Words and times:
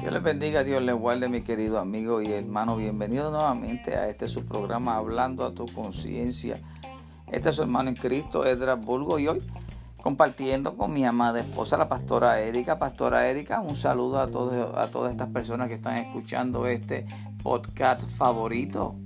Dios 0.00 0.12
les 0.12 0.22
bendiga, 0.22 0.64
Dios 0.64 0.82
les 0.82 0.94
guarde, 0.94 1.28
mi 1.28 1.42
querido 1.42 1.78
amigo 1.78 2.22
y 2.22 2.32
hermano. 2.32 2.76
Bienvenido 2.76 3.30
nuevamente 3.30 3.94
a 3.94 4.08
este 4.08 4.26
su 4.26 4.46
programa 4.46 4.96
Hablando 4.96 5.44
a 5.44 5.52
tu 5.52 5.66
conciencia. 5.66 6.58
Este 7.30 7.50
es 7.50 7.56
su 7.56 7.62
hermano 7.62 7.90
en 7.90 7.96
Cristo, 7.96 8.46
Edras 8.46 8.82
Bulgo, 8.82 9.18
y 9.18 9.28
hoy 9.28 9.42
compartiendo 10.02 10.74
con 10.74 10.90
mi 10.90 11.04
amada 11.04 11.40
esposa, 11.40 11.76
la 11.76 11.88
pastora 11.88 12.40
Erika. 12.40 12.78
Pastora 12.78 13.28
Erika, 13.28 13.60
un 13.60 13.76
saludo 13.76 14.20
a, 14.20 14.30
todos, 14.30 14.74
a 14.76 14.90
todas 14.90 15.12
estas 15.12 15.28
personas 15.28 15.68
que 15.68 15.74
están 15.74 15.98
escuchando 15.98 16.66
este 16.66 17.04
podcast 17.42 18.02
favorito. 18.16 18.96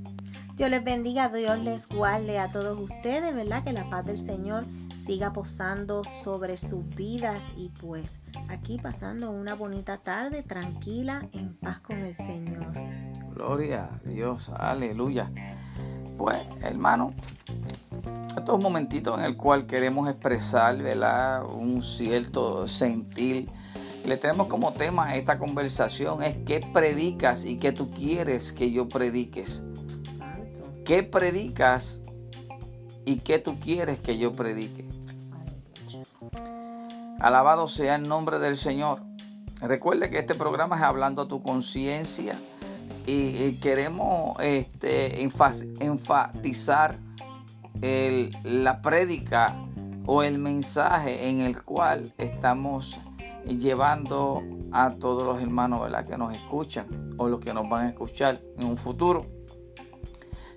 Dios 0.54 0.70
les 0.70 0.84
bendiga, 0.84 1.28
Dios 1.28 1.58
les 1.58 1.88
guarde 1.88 2.38
a 2.38 2.52
todos 2.52 2.78
ustedes, 2.78 3.34
¿verdad? 3.34 3.64
Que 3.64 3.72
la 3.72 3.90
paz 3.90 4.06
del 4.06 4.20
Señor 4.20 4.62
siga 4.98 5.32
posando 5.32 6.02
sobre 6.04 6.58
sus 6.58 6.86
vidas 6.94 7.44
y 7.56 7.70
pues 7.80 8.20
aquí 8.48 8.78
pasando 8.78 9.30
una 9.30 9.54
bonita 9.54 9.98
tarde 9.98 10.42
tranquila 10.42 11.28
en 11.32 11.56
paz 11.56 11.80
con 11.80 11.98
el 11.98 12.14
Señor. 12.14 12.72
Gloria 13.34 13.88
a 13.92 14.08
Dios, 14.08 14.50
aleluya. 14.50 15.30
Pues 16.16 16.38
hermano, 16.62 17.14
esto 18.28 18.42
es 18.42 18.56
un 18.56 18.62
momentito 18.62 19.16
en 19.16 19.24
el 19.24 19.36
cual 19.36 19.66
queremos 19.66 20.08
expresar 20.08 20.76
¿verdad? 20.78 21.44
un 21.44 21.82
cierto 21.82 22.66
sentir. 22.66 23.48
Le 24.04 24.16
tenemos 24.16 24.48
como 24.48 24.72
tema 24.72 25.14
esta 25.16 25.38
conversación 25.38 26.22
es 26.22 26.36
qué 26.44 26.60
predicas 26.72 27.44
y 27.44 27.58
qué 27.58 27.72
tú 27.72 27.90
quieres 27.90 28.52
que 28.52 28.72
yo 28.72 28.88
prediques. 28.88 29.62
¿Qué 30.84 31.02
predicas 31.02 32.00
y 33.08 33.16
qué 33.20 33.38
tú 33.38 33.58
quieres 33.58 34.00
que 34.00 34.18
yo 34.18 34.34
predique? 34.34 34.86
Alabado 37.18 37.66
sea 37.66 37.94
el 37.94 38.06
nombre 38.06 38.38
del 38.38 38.58
Señor. 38.58 39.00
Recuerde 39.62 40.10
que 40.10 40.18
este 40.18 40.34
programa 40.34 40.76
es 40.76 40.82
hablando 40.82 41.22
a 41.22 41.28
tu 41.28 41.42
conciencia 41.42 42.38
y, 43.06 43.54
queremos 43.62 44.38
este, 44.40 45.22
enfatizar 45.22 46.98
la 48.44 48.82
prédica 48.82 49.56
o 50.04 50.22
el 50.22 50.36
mensaje 50.36 51.30
en 51.30 51.40
el 51.40 51.62
cual 51.62 52.12
estamos 52.18 52.98
llevando 53.46 54.42
a 54.70 54.90
todos 54.90 55.22
los 55.22 55.40
hermanos 55.40 55.90
que 56.06 56.18
nos 56.18 56.34
escuchan 56.34 57.14
o 57.16 57.26
los 57.26 57.40
que 57.40 57.54
nos 57.54 57.66
van 57.70 57.86
a 57.86 57.88
escuchar 57.88 58.38
en 58.58 58.66
un 58.66 58.76
futuro. 58.76 59.37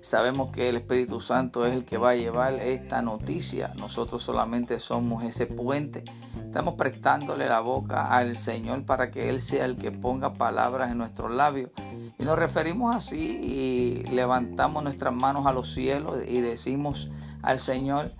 Sabemos 0.02 0.50
que 0.50 0.68
el 0.68 0.74
Espíritu 0.74 1.20
Santo 1.20 1.64
es 1.64 1.72
el 1.72 1.84
que 1.84 1.96
va 1.96 2.10
a 2.10 2.14
llevar 2.16 2.54
esta 2.54 3.02
noticia. 3.02 3.70
Nosotros 3.76 4.20
solamente 4.20 4.80
somos 4.80 5.22
ese 5.22 5.46
puente. 5.46 6.02
Estamos 6.42 6.74
prestándole 6.74 7.46
la 7.46 7.60
boca 7.60 8.08
al 8.08 8.34
Señor 8.34 8.84
para 8.84 9.12
que 9.12 9.28
Él 9.28 9.40
sea 9.40 9.64
el 9.64 9.76
que 9.76 9.92
ponga 9.92 10.34
palabras 10.34 10.90
en 10.90 10.98
nuestros 10.98 11.30
labios. 11.30 11.70
Y 12.18 12.24
nos 12.24 12.36
referimos 12.36 12.96
así 12.96 13.16
y 13.16 14.10
levantamos 14.10 14.82
nuestras 14.82 15.14
manos 15.14 15.46
a 15.46 15.52
los 15.52 15.72
cielos 15.72 16.18
y 16.26 16.40
decimos 16.40 17.08
al 17.40 17.60
Señor, 17.60 18.10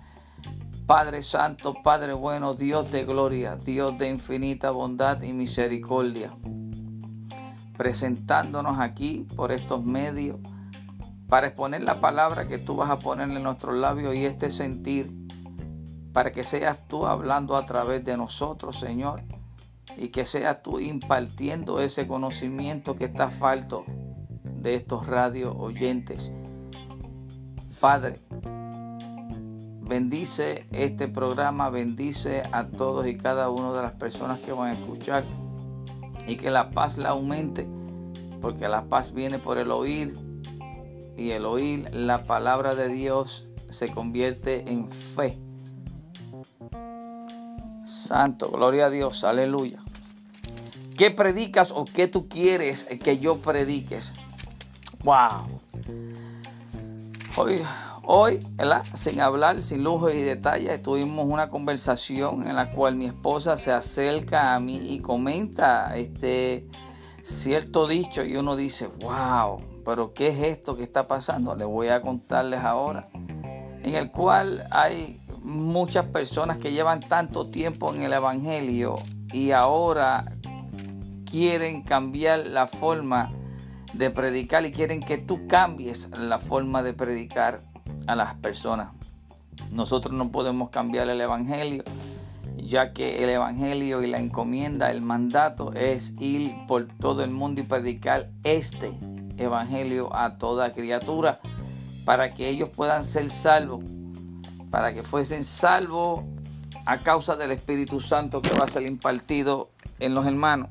Padre 0.87 1.21
Santo, 1.21 1.75
Padre 1.83 2.13
bueno, 2.13 2.53
Dios 2.53 2.89
de 2.93 3.03
gloria, 3.03 3.57
Dios 3.57 3.97
de 3.97 4.09
infinita 4.09 4.71
bondad 4.71 5.21
y 5.21 5.33
misericordia, 5.33 6.33
presentándonos 7.77 8.79
aquí 8.79 9.27
por 9.35 9.51
estos 9.51 9.83
medios 9.83 10.37
para 11.33 11.47
exponer 11.47 11.81
la 11.81 11.99
palabra 11.99 12.47
que 12.47 12.59
tú 12.59 12.75
vas 12.75 12.91
a 12.91 12.99
poner 12.99 13.27
en 13.27 13.41
nuestros 13.41 13.75
labios 13.75 14.13
y 14.13 14.23
este 14.23 14.51
sentir, 14.51 15.11
para 16.13 16.31
que 16.31 16.43
seas 16.43 16.87
tú 16.87 17.07
hablando 17.07 17.57
a 17.57 17.65
través 17.65 18.05
de 18.05 18.15
nosotros, 18.15 18.79
Señor, 18.79 19.23
y 19.97 20.09
que 20.09 20.25
seas 20.25 20.61
tú 20.61 20.79
impartiendo 20.79 21.79
ese 21.79 22.05
conocimiento 22.05 22.95
que 22.95 23.05
está 23.05 23.31
falto 23.31 23.83
de 24.43 24.75
estos 24.75 25.07
radio 25.07 25.57
oyentes. 25.57 26.31
Padre, 27.79 28.19
bendice 29.81 30.67
este 30.71 31.07
programa, 31.07 31.71
bendice 31.71 32.43
a 32.51 32.67
todos 32.67 33.07
y 33.07 33.17
cada 33.17 33.49
una 33.49 33.73
de 33.73 33.81
las 33.81 33.93
personas 33.93 34.37
que 34.37 34.51
van 34.51 34.69
a 34.69 34.73
escuchar 34.73 35.23
y 36.27 36.35
que 36.35 36.51
la 36.51 36.69
paz 36.69 36.99
la 36.99 37.09
aumente, 37.09 37.67
porque 38.39 38.67
la 38.67 38.83
paz 38.83 39.15
viene 39.15 39.39
por 39.39 39.57
el 39.57 39.71
oír 39.71 40.31
y 41.17 41.31
el 41.31 41.45
oír 41.45 41.93
la 41.93 42.23
palabra 42.23 42.75
de 42.75 42.87
Dios 42.89 43.47
se 43.69 43.91
convierte 43.91 44.69
en 44.69 44.89
fe. 44.89 45.39
Santo, 47.85 48.49
gloria 48.49 48.87
a 48.87 48.89
Dios, 48.89 49.23
aleluya. 49.23 49.83
¿Qué 50.97 51.11
predicas 51.11 51.71
o 51.71 51.85
qué 51.85 52.07
tú 52.07 52.27
quieres 52.27 52.85
que 53.03 53.17
yo 53.19 53.37
prediques? 53.37 54.13
Wow. 55.03 55.59
Hoy, 57.35 57.63
hoy 58.03 58.39
sin 58.93 59.19
hablar, 59.19 59.61
sin 59.61 59.83
lujo 59.83 60.09
y 60.11 60.21
detalles, 60.21 60.81
tuvimos 60.83 61.25
una 61.25 61.49
conversación 61.49 62.47
en 62.47 62.55
la 62.55 62.71
cual 62.71 62.95
mi 62.95 63.05
esposa 63.05 63.57
se 63.57 63.71
acerca 63.71 64.53
a 64.53 64.59
mí 64.59 64.81
y 64.89 64.99
comenta 64.99 65.95
este 65.95 66.67
cierto 67.23 67.87
dicho 67.87 68.23
y 68.23 68.37
uno 68.37 68.55
dice, 68.55 68.87
wow, 69.01 69.61
pero 69.83 70.13
¿qué 70.13 70.29
es 70.29 70.39
esto 70.39 70.75
que 70.75 70.83
está 70.83 71.07
pasando? 71.07 71.55
Les 71.55 71.67
voy 71.67 71.87
a 71.87 72.01
contarles 72.01 72.61
ahora. 72.61 73.09
En 73.83 73.95
el 73.95 74.11
cual 74.11 74.65
hay 74.71 75.21
muchas 75.41 76.05
personas 76.05 76.57
que 76.57 76.71
llevan 76.71 77.01
tanto 77.01 77.49
tiempo 77.49 77.93
en 77.93 78.03
el 78.03 78.13
Evangelio 78.13 78.95
y 79.33 79.51
ahora 79.51 80.25
quieren 81.29 81.83
cambiar 81.83 82.47
la 82.47 82.67
forma 82.67 83.33
de 83.93 84.09
predicar 84.09 84.65
y 84.65 84.71
quieren 84.71 85.01
que 85.01 85.17
tú 85.17 85.47
cambies 85.47 86.09
la 86.17 86.39
forma 86.39 86.81
de 86.81 86.93
predicar 86.93 87.61
a 88.07 88.15
las 88.15 88.35
personas. 88.35 88.89
Nosotros 89.69 90.13
no 90.13 90.31
podemos 90.31 90.69
cambiar 90.69 91.09
el 91.09 91.19
Evangelio, 91.19 91.83
ya 92.57 92.93
que 92.93 93.23
el 93.23 93.29
Evangelio 93.29 94.01
y 94.01 94.07
la 94.07 94.19
encomienda, 94.19 94.91
el 94.91 95.01
mandato 95.01 95.73
es 95.73 96.13
ir 96.19 96.53
por 96.67 96.87
todo 96.87 97.23
el 97.23 97.31
mundo 97.31 97.61
y 97.61 97.65
predicar 97.65 98.29
este 98.43 98.93
evangelio 99.43 100.15
a 100.15 100.37
toda 100.37 100.71
criatura 100.71 101.39
para 102.05 102.33
que 102.33 102.49
ellos 102.49 102.69
puedan 102.69 103.05
ser 103.05 103.29
salvos, 103.29 103.83
para 104.69 104.93
que 104.93 105.03
fuesen 105.03 105.43
salvos 105.43 106.23
a 106.85 106.99
causa 106.99 107.35
del 107.35 107.51
Espíritu 107.51 107.99
Santo 107.99 108.41
que 108.41 108.49
va 108.49 108.65
a 108.65 108.67
ser 108.67 108.83
impartido 108.83 109.69
en 109.99 110.13
los 110.13 110.25
hermanos. 110.25 110.69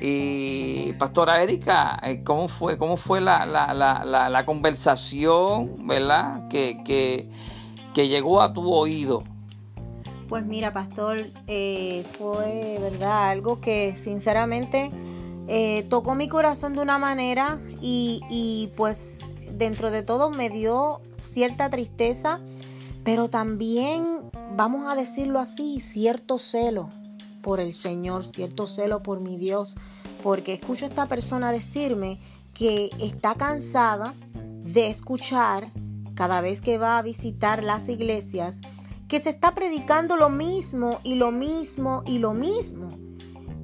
Y 0.00 0.94
Pastora 0.94 1.42
Erika, 1.42 2.00
eh, 2.02 2.22
¿cómo 2.24 2.48
fue, 2.48 2.78
cómo 2.78 2.96
fue 2.96 3.20
la, 3.20 3.44
la, 3.44 4.46
conversación, 4.46 5.86
verdad? 5.86 6.48
Que, 6.48 6.82
que, 6.84 8.08
llegó 8.08 8.40
a 8.40 8.54
tu 8.54 8.72
oído. 8.72 9.22
Pues 10.26 10.46
mira, 10.46 10.72
Pastor, 10.72 11.30
eh, 11.46 12.06
fue, 12.18 12.78
¿verdad? 12.80 13.28
Algo 13.28 13.60
que 13.60 13.94
sinceramente 13.94 14.90
eh, 15.52 15.84
tocó 15.88 16.14
mi 16.14 16.28
corazón 16.28 16.74
de 16.74 16.80
una 16.80 16.96
manera 16.98 17.58
y, 17.82 18.70
pues 18.76 19.26
dentro 19.50 19.90
de 19.90 20.04
todo 20.04 20.30
me 20.30 20.48
dio 20.48 21.00
cierta 21.20 21.68
tristeza, 21.68 22.38
pero 23.02 23.28
también, 23.28 24.30
vamos 24.54 24.86
a 24.86 24.94
decirlo 24.94 25.40
así, 25.40 25.80
cierto 25.80 26.38
celo 26.38 26.88
por 27.42 27.58
el 27.58 27.72
Señor, 27.72 28.24
cierto 28.24 28.68
celo 28.68 29.02
por 29.02 29.18
mi 29.18 29.36
Dios, 29.36 29.74
porque 30.22 30.54
escucho 30.54 30.84
a 30.84 30.88
esta 30.88 31.06
persona 31.06 31.50
decirme 31.50 32.20
que 32.54 32.90
está 33.00 33.34
cansada 33.34 34.14
de 34.34 34.86
escuchar 34.86 35.72
cada 36.14 36.42
vez 36.42 36.60
que 36.60 36.78
va 36.78 36.96
a 36.96 37.02
visitar 37.02 37.64
las 37.64 37.88
iglesias 37.88 38.60
que 39.08 39.18
se 39.18 39.30
está 39.30 39.52
predicando 39.52 40.16
lo 40.16 40.30
mismo 40.30 41.00
y 41.02 41.16
lo 41.16 41.32
mismo 41.32 42.04
y 42.06 42.18
lo 42.18 42.34
mismo. 42.34 43.09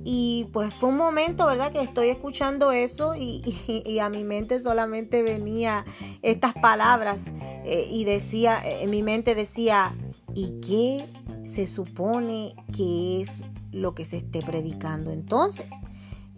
Y 0.09 0.45
pues 0.53 0.73
fue 0.73 0.91
un 0.91 0.97
momento, 0.97 1.47
¿verdad? 1.47 1.73
Que 1.73 1.81
estoy 1.81 2.11
escuchando 2.11 2.71
eso 2.71 3.17
y, 3.17 3.99
a 4.01 4.09
mi 4.09 4.23
mente 4.23 4.61
solamente 4.61 5.25
venía 5.25 5.85
estas 6.23 6.55
palabras 6.55 7.33
eh, 7.65 7.89
y 7.91 8.05
decía, 8.05 8.65
eh, 8.65 8.85
en 8.85 8.91
mi 8.91 9.03
mente 9.03 9.35
decía, 9.35 9.93
¿y 10.33 10.61
qué 10.61 11.07
se 11.45 11.67
supone 11.67 12.55
que 12.73 13.21
es 13.21 13.43
lo 13.73 13.97
que 13.97 14.05
se 14.05 14.19
esté 14.19 14.43
predicando 14.43 15.11
entonces? 15.11 15.73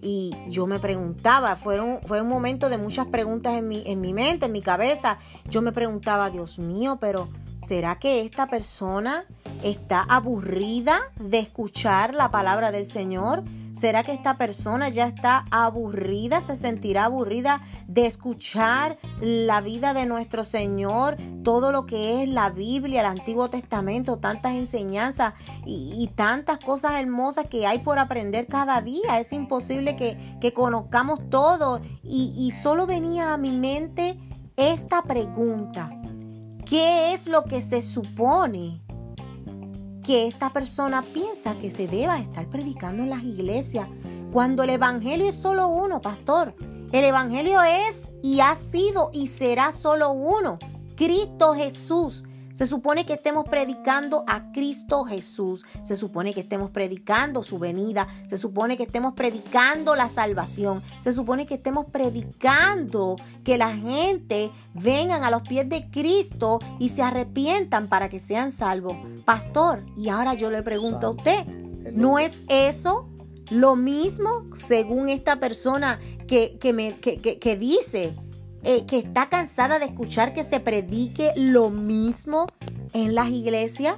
Y 0.01 0.35
yo 0.49 0.67
me 0.67 0.79
preguntaba, 0.79 1.57
fueron, 1.57 2.01
fue 2.05 2.23
un 2.23 2.29
momento 2.29 2.71
de 2.71 2.79
muchas 2.79 3.09
preguntas 3.09 3.59
en 3.59 3.69
mi, 3.69 3.83
en 3.85 4.01
mi 4.01 4.15
mente, 4.15 4.47
en 4.47 4.53
mi 4.53 4.63
cabeza. 4.63 5.19
Yo 5.51 5.61
me 5.61 5.73
preguntaba, 5.73 6.31
Dios 6.31 6.59
mío, 6.59 6.97
pero 6.99 7.29
¿será 7.59 7.99
que 7.99 8.21
esta 8.21 8.47
persona 8.47 9.25
está 9.63 10.03
aburrida 10.09 11.01
de 11.21 11.41
escuchar 11.41 12.15
la 12.15 12.31
palabra 12.31 12.71
del 12.71 12.87
Señor? 12.87 13.45
¿Será 13.75 14.03
que 14.03 14.13
esta 14.13 14.37
persona 14.39 14.89
ya 14.89 15.07
está 15.07 15.45
aburrida, 15.53 16.41
se 16.41 16.57
sentirá 16.57 17.05
aburrida 17.05 17.61
de 17.87 18.07
escuchar 18.07 18.99
la 19.21 19.61
vida 19.61 19.95
de 19.95 20.05
nuestro 20.05 20.43
Señor, 20.43 21.17
todo 21.45 21.71
lo 21.71 21.87
que 21.87 22.23
es 22.23 22.29
la 22.29 22.51
Biblia, 22.51 23.03
el 23.03 23.07
Antiguo 23.07 23.49
Testamento, 23.51 24.19
tantas 24.19 24.55
enseñanzas 24.57 25.35
y, 25.65 26.09
tantas 26.17 26.59
cosas 26.59 27.01
hermosas 27.01 27.47
que 27.47 27.69
hay 27.69 27.79
por 27.79 28.01
aprender 28.01 28.49
cada 28.49 28.81
día? 28.81 29.21
Es 29.21 29.33
imposible 29.33 29.95
que, 29.95 30.53
conozcamos 30.53 31.21
todo 31.31 31.81
y, 32.03 32.35
y 32.37 32.51
solo 32.51 32.85
venía 32.87 33.33
a 33.33 33.37
mi 33.37 33.53
mente 33.53 34.19
esta 34.57 35.03
pregunta. 35.03 35.98
¿Qué 36.69 37.15
es 37.15 37.27
lo 37.27 37.45
que 37.45 37.63
se 37.63 37.81
supone 37.81 38.83
que 40.05 40.27
esta 40.27 40.53
persona 40.53 41.03
piensa 41.03 41.57
que 41.57 41.71
se 41.71 41.87
deba 41.87 42.19
estar 42.19 42.49
predicando 42.51 43.03
en 43.03 43.11
las 43.11 43.23
iglesias 43.23 43.89
cuando 44.33 44.63
el 44.63 44.71
Evangelio 44.71 45.27
es 45.29 45.35
solo 45.35 45.69
uno, 45.69 46.03
pastor. 46.03 46.55
El 46.93 47.05
Evangelio 47.05 47.63
es 47.63 48.13
y 48.23 48.41
ha 48.41 48.55
sido 48.55 49.11
y 49.15 49.29
será 49.29 49.73
solo 49.73 50.13
uno. 50.13 50.59
Cristo 50.95 51.55
Jesús. 51.55 52.25
Se 52.59 52.67
supone 52.67 53.07
que 53.07 53.13
estemos 53.13 53.45
predicando 53.45 54.25
a 54.27 54.51
Cristo 54.51 55.05
Jesús. 55.05 55.65
Se 55.85 55.95
supone 55.95 56.35
que 56.35 56.41
estemos 56.41 56.71
predicando 56.71 57.45
su 57.45 57.61
venida. 57.61 58.09
Se 58.27 58.37
supone 58.37 58.77
que 58.77 58.83
estemos 58.83 59.15
predicando 59.15 59.95
la 59.95 60.09
salvación. 60.09 60.83
Se 60.99 61.13
supone 61.13 61.47
que 61.47 61.55
estemos 61.55 61.85
predicando 61.85 63.15
que 63.45 63.59
la 63.59 63.73
gente 63.77 64.51
vengan 64.75 65.23
a 65.23 65.31
los 65.31 65.43
pies 65.43 65.69
de 65.69 65.89
Cristo 65.89 66.59
y 66.81 66.89
se 66.89 67.03
arrepientan 67.03 67.89
para 67.89 68.09
que 68.09 68.19
sean 68.19 68.51
salvos. 68.51 68.97
Pastor, 69.25 69.87
y 69.97 70.09
ahora 70.09 70.35
yo 70.35 70.51
le 70.51 70.65
pregunto 70.65 71.07
a 71.07 71.11
usted, 71.11 71.47
¿no 71.47 72.19
es 72.19 72.43
eso 72.49 73.09
lo 73.51 73.77
mismo 73.77 74.47
según 74.53 75.09
esta 75.09 75.39
persona 75.39 76.01
que, 76.27 76.59
me, 76.75 76.99
que 76.99 77.57
dice? 77.57 78.17
Eh, 78.65 78.85
que 78.87 78.99
está 78.99 79.29
cansada 79.29 79.79
de 79.79 79.87
escuchar 79.87 80.35
que 80.35 80.43
se 80.43 80.59
predique 80.61 81.33
lo 81.37 81.71
mismo 81.71 82.47
en 82.93 83.15
las 83.15 83.31
iglesias? 83.31 83.97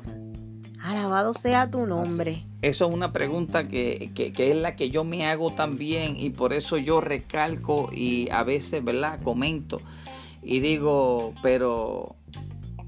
Alabado 0.83 1.35
sea 1.35 1.71
tu 1.71 1.87
nombre. 1.87 2.45
Eso 2.63 2.87
es 2.87 2.95
una 2.95 3.13
pregunta 3.13 3.69
que, 3.69 4.11
es 4.15 4.57
la 4.57 4.77
que 4.77 4.91
yo 4.91 5.03
me 5.03 5.27
hago 5.27 5.53
también 5.53 6.17
y 6.19 6.31
por 6.31 6.53
eso 6.53 6.77
yo 6.77 7.01
recalco 7.01 7.91
y 7.93 8.29
a 8.31 8.45
veces, 8.45 8.85
¿verdad? 8.85 9.21
Comento 9.23 9.81
y 10.43 10.61
digo, 10.61 11.35
pero, 11.43 12.17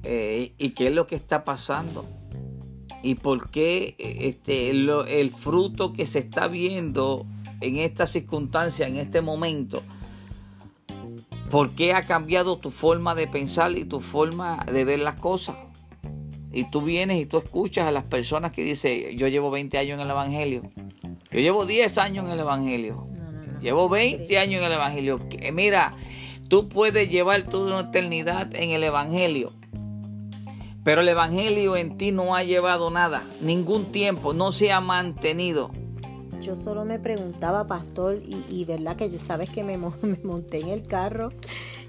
eh, 0.02 0.52
¿y 0.58 0.70
qué 0.70 0.88
es 0.88 0.94
lo 0.94 1.06
que 1.06 1.16
está 1.16 1.44
pasando? 1.44 2.04
¿Y 3.02 3.16
por 3.16 3.50
qué 3.50 3.94
este, 3.98 4.70
el 4.70 5.30
fruto 5.32 5.92
que 5.92 6.06
se 6.06 6.20
está 6.20 6.48
viendo 6.48 7.26
en 7.60 7.76
esta 7.76 8.06
circunstancia, 8.06 8.86
en 8.86 8.96
este 8.96 9.22
momento? 9.22 9.82
¿Por 11.52 11.72
qué 11.72 11.92
ha 11.92 12.06
cambiado 12.06 12.56
tu 12.56 12.70
forma 12.70 13.14
de 13.14 13.26
pensar 13.26 13.76
y 13.76 13.84
tu 13.84 14.00
forma 14.00 14.64
de 14.72 14.86
ver 14.86 15.00
las 15.00 15.16
cosas? 15.16 15.54
Y 16.50 16.70
tú 16.70 16.80
vienes 16.80 17.20
y 17.20 17.26
tú 17.26 17.36
escuchas 17.36 17.86
a 17.86 17.90
las 17.90 18.04
personas 18.04 18.52
que 18.52 18.64
dicen, 18.64 19.18
yo 19.18 19.28
llevo 19.28 19.50
20 19.50 19.76
años 19.76 19.96
en 19.96 20.00
el 20.00 20.10
Evangelio. 20.10 20.62
Yo 21.30 21.40
llevo 21.40 21.66
10 21.66 21.98
años 21.98 22.24
en 22.24 22.30
el 22.30 22.40
Evangelio. 22.40 23.06
Llevo 23.60 23.90
20 23.90 24.38
años 24.38 24.60
en 24.60 24.66
el 24.66 24.72
Evangelio. 24.72 25.20
Mira, 25.52 25.94
tú 26.48 26.70
puedes 26.70 27.10
llevar 27.10 27.42
toda 27.42 27.78
una 27.78 27.90
eternidad 27.90 28.56
en 28.56 28.70
el 28.70 28.82
Evangelio. 28.82 29.52
Pero 30.82 31.02
el 31.02 31.08
Evangelio 31.10 31.76
en 31.76 31.98
ti 31.98 32.12
no 32.12 32.34
ha 32.34 32.44
llevado 32.44 32.90
nada. 32.90 33.24
Ningún 33.42 33.92
tiempo. 33.92 34.32
No 34.32 34.52
se 34.52 34.72
ha 34.72 34.80
mantenido 34.80 35.70
yo 36.42 36.56
solo 36.56 36.84
me 36.84 36.98
preguntaba, 36.98 37.66
pastor, 37.66 38.20
y, 38.26 38.64
verdad 38.64 38.96
que 38.96 39.18
sabes 39.18 39.48
que 39.48 39.64
me, 39.64 39.78
monté 39.78 40.60
en 40.60 40.68
el 40.68 40.82
carro, 40.82 41.30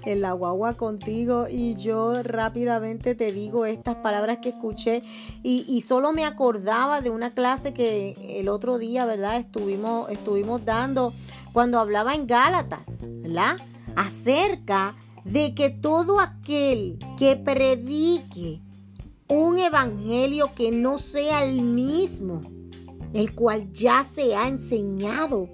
en 0.04 0.20
la 0.20 0.32
guagua 0.32 0.74
contigo, 0.74 1.46
y 1.50 1.74
yo 1.74 2.22
rápidamente 2.22 3.14
te 3.14 3.32
digo 3.32 3.66
estas 3.66 3.96
palabras 3.96 4.38
que 4.38 4.50
escuché, 4.50 5.02
y, 5.42 5.66
y, 5.68 5.80
solo 5.82 6.12
me 6.12 6.24
acordaba 6.24 7.00
de 7.00 7.10
una 7.10 7.32
clase 7.32 7.74
que 7.74 8.14
el 8.40 8.48
otro 8.48 8.78
día, 8.78 9.04
¿verdad? 9.04 9.36
Estuvimos, 9.38 10.10
estuvimos 10.10 10.64
dando 10.64 11.12
cuando 11.52 11.78
hablaba 11.78 12.14
en 12.14 12.26
Gálatas, 12.26 13.00
¿verdad? 13.02 13.56
Acerca 13.96 14.96
de 15.24 15.54
que 15.54 15.70
todo 15.70 16.20
aquel 16.20 16.98
que 17.18 17.36
predique 17.36 18.60
un 19.28 19.58
evangelio 19.58 20.54
que 20.54 20.70
no 20.70 20.98
sea 20.98 21.44
el 21.44 21.62
mismo 21.62 22.42
el 23.14 23.32
cual 23.32 23.72
ya 23.72 24.04
se 24.04 24.34
ha 24.34 24.48
enseñado, 24.48 25.48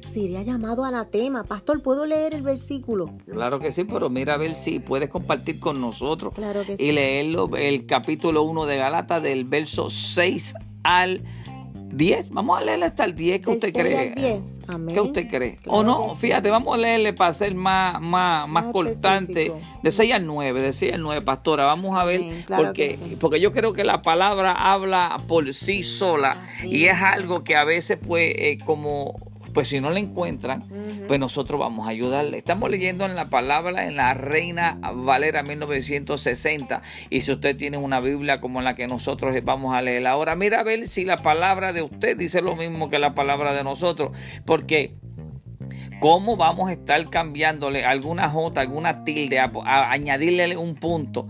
sería 0.00 0.42
llamado 0.42 0.84
anatema. 0.84 1.44
Pastor, 1.44 1.82
¿puedo 1.82 2.06
leer 2.06 2.34
el 2.34 2.42
versículo? 2.42 3.10
Claro 3.28 3.60
que 3.60 3.72
sí, 3.72 3.84
pero 3.84 4.08
mira 4.08 4.34
a 4.34 4.36
ver 4.36 4.54
si 4.54 4.78
puedes 4.78 5.10
compartir 5.10 5.58
con 5.60 5.80
nosotros 5.80 6.32
claro 6.32 6.62
que 6.64 6.76
y 6.78 6.92
leerlo, 6.92 7.50
el 7.56 7.86
capítulo 7.86 8.42
1 8.44 8.66
de 8.66 8.76
Galata 8.76 9.20
del 9.20 9.44
verso 9.44 9.90
6 9.90 10.54
al 10.84 11.18
10, 11.18 11.41
vamos 12.30 12.58
a 12.58 12.64
leerle 12.64 12.86
hasta 12.86 13.04
el 13.04 13.14
10 13.14 13.40
que 13.40 13.50
usted 13.50 13.72
cree. 13.72 14.14
10. 14.14 14.60
¿Qué 14.92 15.00
usted 15.00 15.28
cree? 15.28 15.58
o 15.66 15.82
no, 15.82 16.14
fíjate, 16.14 16.50
vamos 16.50 16.74
a 16.74 16.78
leerle 16.78 17.12
para 17.12 17.32
ser 17.32 17.54
más, 17.54 18.00
más, 18.00 18.48
más, 18.48 18.66
cortante. 18.72 19.52
De 19.82 19.90
6 19.90 20.12
al 20.12 20.26
9, 20.26 20.62
de 20.62 20.72
6 20.72 20.94
al 20.94 21.02
9, 21.02 21.22
pastora. 21.22 21.64
Vamos 21.64 21.98
a 21.98 22.04
ver, 22.04 22.44
porque, 22.46 22.98
porque 23.20 23.40
yo 23.40 23.52
creo 23.52 23.72
que 23.72 23.84
la 23.84 24.02
palabra 24.02 24.52
habla 24.52 25.20
por 25.26 25.52
sí 25.52 25.82
sola 25.82 26.46
y 26.64 26.84
es 26.84 26.96
algo 27.00 27.44
que 27.44 27.56
a 27.56 27.64
veces, 27.64 27.98
pues, 28.06 28.34
eh, 28.36 28.58
como 28.64 29.16
pues 29.52 29.68
si 29.68 29.80
no 29.80 29.90
la 29.90 30.00
encuentran, 30.00 30.64
pues 31.06 31.20
nosotros 31.20 31.60
vamos 31.60 31.86
a 31.86 31.90
ayudarle. 31.90 32.38
Estamos 32.38 32.70
leyendo 32.70 33.04
en 33.04 33.14
la 33.14 33.26
palabra 33.26 33.86
en 33.86 33.96
la 33.96 34.14
Reina 34.14 34.78
Valera 34.94 35.42
1960. 35.42 36.82
Y 37.10 37.20
si 37.22 37.32
usted 37.32 37.56
tiene 37.56 37.76
una 37.76 38.00
Biblia 38.00 38.40
como 38.40 38.62
la 38.62 38.74
que 38.74 38.86
nosotros 38.86 39.34
vamos 39.44 39.74
a 39.74 39.82
leer 39.82 40.06
ahora, 40.06 40.34
mira 40.34 40.60
a 40.60 40.62
ver 40.62 40.86
si 40.86 41.04
la 41.04 41.18
palabra 41.18 41.72
de 41.72 41.82
usted 41.82 42.16
dice 42.16 42.40
lo 42.40 42.56
mismo 42.56 42.88
que 42.88 42.98
la 42.98 43.14
palabra 43.14 43.52
de 43.52 43.64
nosotros. 43.64 44.16
Porque 44.44 44.94
¿Cómo 46.00 46.36
vamos 46.36 46.68
a 46.68 46.72
estar 46.72 47.08
cambiándole 47.10 47.84
alguna 47.84 48.28
J, 48.28 48.60
alguna 48.60 49.04
tilde, 49.04 49.38
a, 49.38 49.52
añadirle 49.92 50.56
un 50.56 50.74
punto? 50.74 51.28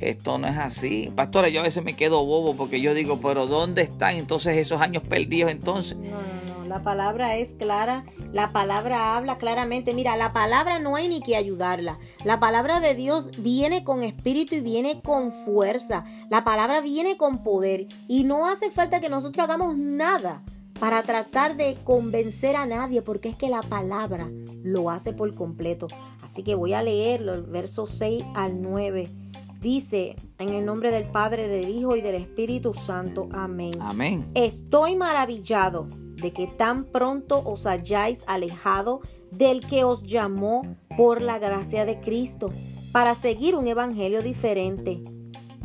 Esto 0.00 0.38
no 0.38 0.48
es 0.48 0.56
así. 0.56 1.12
Pastora, 1.14 1.48
yo 1.48 1.60
a 1.60 1.64
veces 1.64 1.84
me 1.84 1.94
quedo 1.94 2.24
bobo 2.24 2.56
porque 2.56 2.80
yo 2.80 2.94
digo, 2.94 3.20
pero 3.20 3.46
¿dónde 3.46 3.82
están 3.82 4.16
entonces 4.16 4.56
esos 4.56 4.80
años 4.80 5.02
perdidos 5.04 5.52
entonces? 5.52 5.96
La 6.68 6.82
palabra 6.82 7.36
es 7.36 7.54
clara, 7.54 8.04
la 8.32 8.52
palabra 8.52 9.16
habla 9.16 9.38
claramente. 9.38 9.94
Mira, 9.94 10.16
la 10.16 10.34
palabra 10.34 10.78
no 10.78 10.96
hay 10.96 11.08
ni 11.08 11.22
que 11.22 11.34
ayudarla. 11.34 11.98
La 12.24 12.38
palabra 12.38 12.78
de 12.80 12.94
Dios 12.94 13.30
viene 13.38 13.84
con 13.84 14.02
espíritu 14.02 14.54
y 14.54 14.60
viene 14.60 15.00
con 15.00 15.32
fuerza. 15.32 16.04
La 16.28 16.44
palabra 16.44 16.82
viene 16.82 17.16
con 17.16 17.42
poder 17.42 17.86
y 18.06 18.24
no 18.24 18.46
hace 18.46 18.70
falta 18.70 19.00
que 19.00 19.08
nosotros 19.08 19.44
hagamos 19.44 19.78
nada 19.78 20.42
para 20.78 21.02
tratar 21.02 21.56
de 21.56 21.76
convencer 21.84 22.54
a 22.54 22.66
nadie, 22.66 23.02
porque 23.02 23.30
es 23.30 23.36
que 23.36 23.48
la 23.48 23.62
palabra 23.62 24.28
lo 24.62 24.90
hace 24.90 25.12
por 25.12 25.34
completo. 25.34 25.88
Así 26.22 26.42
que 26.42 26.54
voy 26.54 26.74
a 26.74 26.82
leerlo, 26.82 27.34
el 27.34 27.42
verso 27.42 27.86
6 27.86 28.24
al 28.34 28.60
9. 28.60 29.08
Dice, 29.60 30.14
en 30.38 30.50
el 30.50 30.64
nombre 30.64 30.92
del 30.92 31.04
Padre, 31.04 31.48
del 31.48 31.68
Hijo 31.68 31.96
y 31.96 32.00
del 32.00 32.14
Espíritu 32.14 32.74
Santo. 32.74 33.28
Amén. 33.32 33.72
Amén. 33.80 34.30
Estoy 34.34 34.94
maravillado 34.94 35.88
de 35.90 36.32
que 36.32 36.46
tan 36.46 36.84
pronto 36.84 37.42
os 37.44 37.66
hayáis 37.66 38.22
alejado 38.28 39.00
del 39.32 39.66
que 39.66 39.82
os 39.82 40.04
llamó 40.04 40.62
por 40.96 41.20
la 41.22 41.40
gracia 41.40 41.84
de 41.84 41.98
Cristo 42.00 42.52
para 42.92 43.16
seguir 43.16 43.56
un 43.56 43.66
evangelio 43.66 44.22
diferente. 44.22 45.02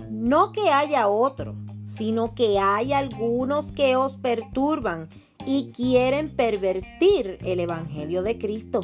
No 0.10 0.52
que 0.52 0.72
haya 0.72 1.08
otro, 1.08 1.56
sino 1.86 2.34
que 2.34 2.58
hay 2.58 2.94
algunos 2.94 3.72
que 3.72 3.96
os 3.96 4.18
perturban 4.18 5.08
y 5.46 5.72
quieren 5.72 6.30
pervertir 6.30 7.38
el 7.42 7.60
evangelio 7.60 8.24
de 8.24 8.40
Cristo. 8.40 8.82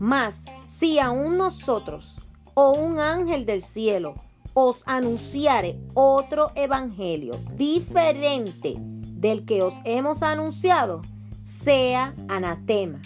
Mas 0.00 0.46
si 0.66 0.98
aún 0.98 1.36
nosotros 1.36 2.16
o 2.54 2.72
un 2.72 2.98
ángel 2.98 3.46
del 3.46 3.62
cielo 3.62 4.14
os 4.54 4.82
anunciare 4.86 5.78
otro 5.94 6.50
evangelio 6.54 7.40
diferente 7.56 8.74
del 8.78 9.44
que 9.44 9.62
os 9.62 9.74
hemos 9.84 10.22
anunciado 10.22 11.02
sea 11.42 12.14
anatema. 12.28 13.00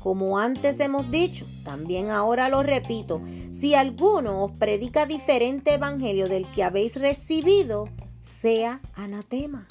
Como 0.00 0.38
antes 0.38 0.80
hemos 0.80 1.10
dicho, 1.10 1.46
también 1.62 2.10
ahora 2.10 2.48
lo 2.48 2.62
repito, 2.62 3.20
si 3.50 3.74
alguno 3.74 4.44
os 4.44 4.52
predica 4.58 5.04
diferente 5.04 5.74
evangelio 5.74 6.28
del 6.28 6.50
que 6.52 6.62
habéis 6.62 6.96
recibido, 6.96 7.88
sea 8.22 8.80
anatema. 8.94 9.66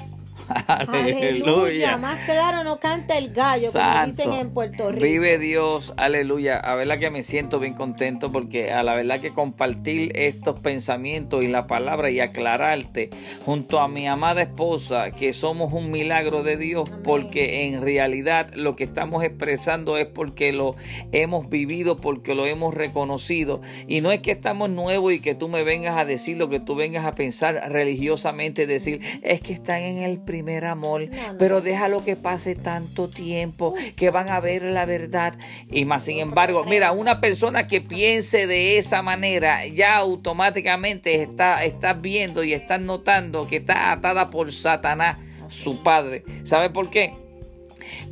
Aleluya. 0.68 1.98
Más 1.98 2.20
claro 2.26 2.64
no 2.64 2.80
canta 2.80 3.18
el 3.18 3.34
gallo, 3.34 3.72
como 3.72 4.06
dicen 4.06 4.34
en 4.34 4.52
Puerto 4.52 4.92
Rico. 4.92 5.04
Vive 5.04 5.38
Dios, 5.38 5.94
aleluya. 5.98 6.58
A 6.58 6.76
verdad 6.76 7.00
que 7.00 7.10
me 7.10 7.22
siento 7.22 7.60
bien 7.60 7.74
contento 7.74 8.32
porque 8.32 8.72
a 8.72 8.84
la 8.84 8.96
verdad 8.96 9.20
que 9.20 9.32
compartir 9.32 10.12
estos 10.16 10.60
pensamientos 10.60 11.44
y 11.44 11.48
la 11.48 11.68
palabra 11.68 12.10
y 12.10 12.20
aclararte 12.20 13.10
junto 13.46 13.80
a 13.80 13.88
mi 13.88 14.08
amada 14.08 14.42
esposa 14.42 15.12
que 15.12 15.34
somos 15.34 15.74
un 15.74 15.92
milagro 15.92 16.44
de 16.44 16.58
Dios 16.58 16.90
porque 17.04 17.66
en 17.66 17.82
realidad 17.82 18.52
lo 18.54 18.76
que 18.76 18.86
estamos 18.86 19.24
expresando 19.24 19.98
es 19.98 20.08
porque 20.08 20.52
lo 20.52 20.76
hemos 21.12 21.50
vivido, 21.50 21.98
porque 21.98 22.36
lo 22.36 22.46
hemos 22.46 22.74
reconocido. 22.74 23.62
Y 23.88 24.02
no 24.02 24.12
es 24.12 24.22
que 24.22 24.32
estamos 24.32 24.70
nuevos 24.70 25.14
y 25.14 25.20
que 25.20 25.36
tú 25.36 25.48
me 25.48 25.64
vengas 25.64 25.98
a 25.98 26.06
decir 26.06 26.38
lo 26.38 26.50
que 26.50 26.60
tú 26.60 26.76
vengas 26.76 27.06
a 27.06 27.14
pensar 27.14 27.72
religiosamente, 27.72 28.68
decir, 28.68 29.02
es 29.24 29.42
que 29.42 29.54
están 29.54 29.82
en 29.82 29.98
el 30.00 30.20
primer 30.40 30.64
amor, 30.64 31.10
pero 31.38 31.60
déjalo 31.60 32.06
que 32.06 32.16
pase 32.16 32.56
tanto 32.56 33.10
tiempo 33.10 33.76
que 33.98 34.10
van 34.10 34.30
a 34.30 34.40
ver 34.40 34.64
la 34.64 34.86
verdad. 34.86 35.34
Y 35.70 35.84
más 35.84 36.04
sin 36.06 36.20
embargo, 36.20 36.64
mira, 36.64 36.94
una 36.94 37.20
persona 37.20 37.68
que 37.68 37.82
piense 37.82 38.48
de 38.48 38.78
esa 38.78 39.02
manera 39.02 39.68
ya 39.68 39.98
automáticamente 39.98 41.22
está, 41.22 41.66
está 41.66 41.92
viendo 41.92 42.46
y 42.46 42.54
está 42.54 42.78
notando 42.78 43.48
que 43.48 43.58
está 43.58 43.92
atada 43.92 44.30
por 44.30 44.54
Satanás, 44.54 45.18
su 45.50 45.84
padre. 45.84 46.24
¿Sabe 46.46 46.70
por 46.70 46.90
qué? 46.90 47.16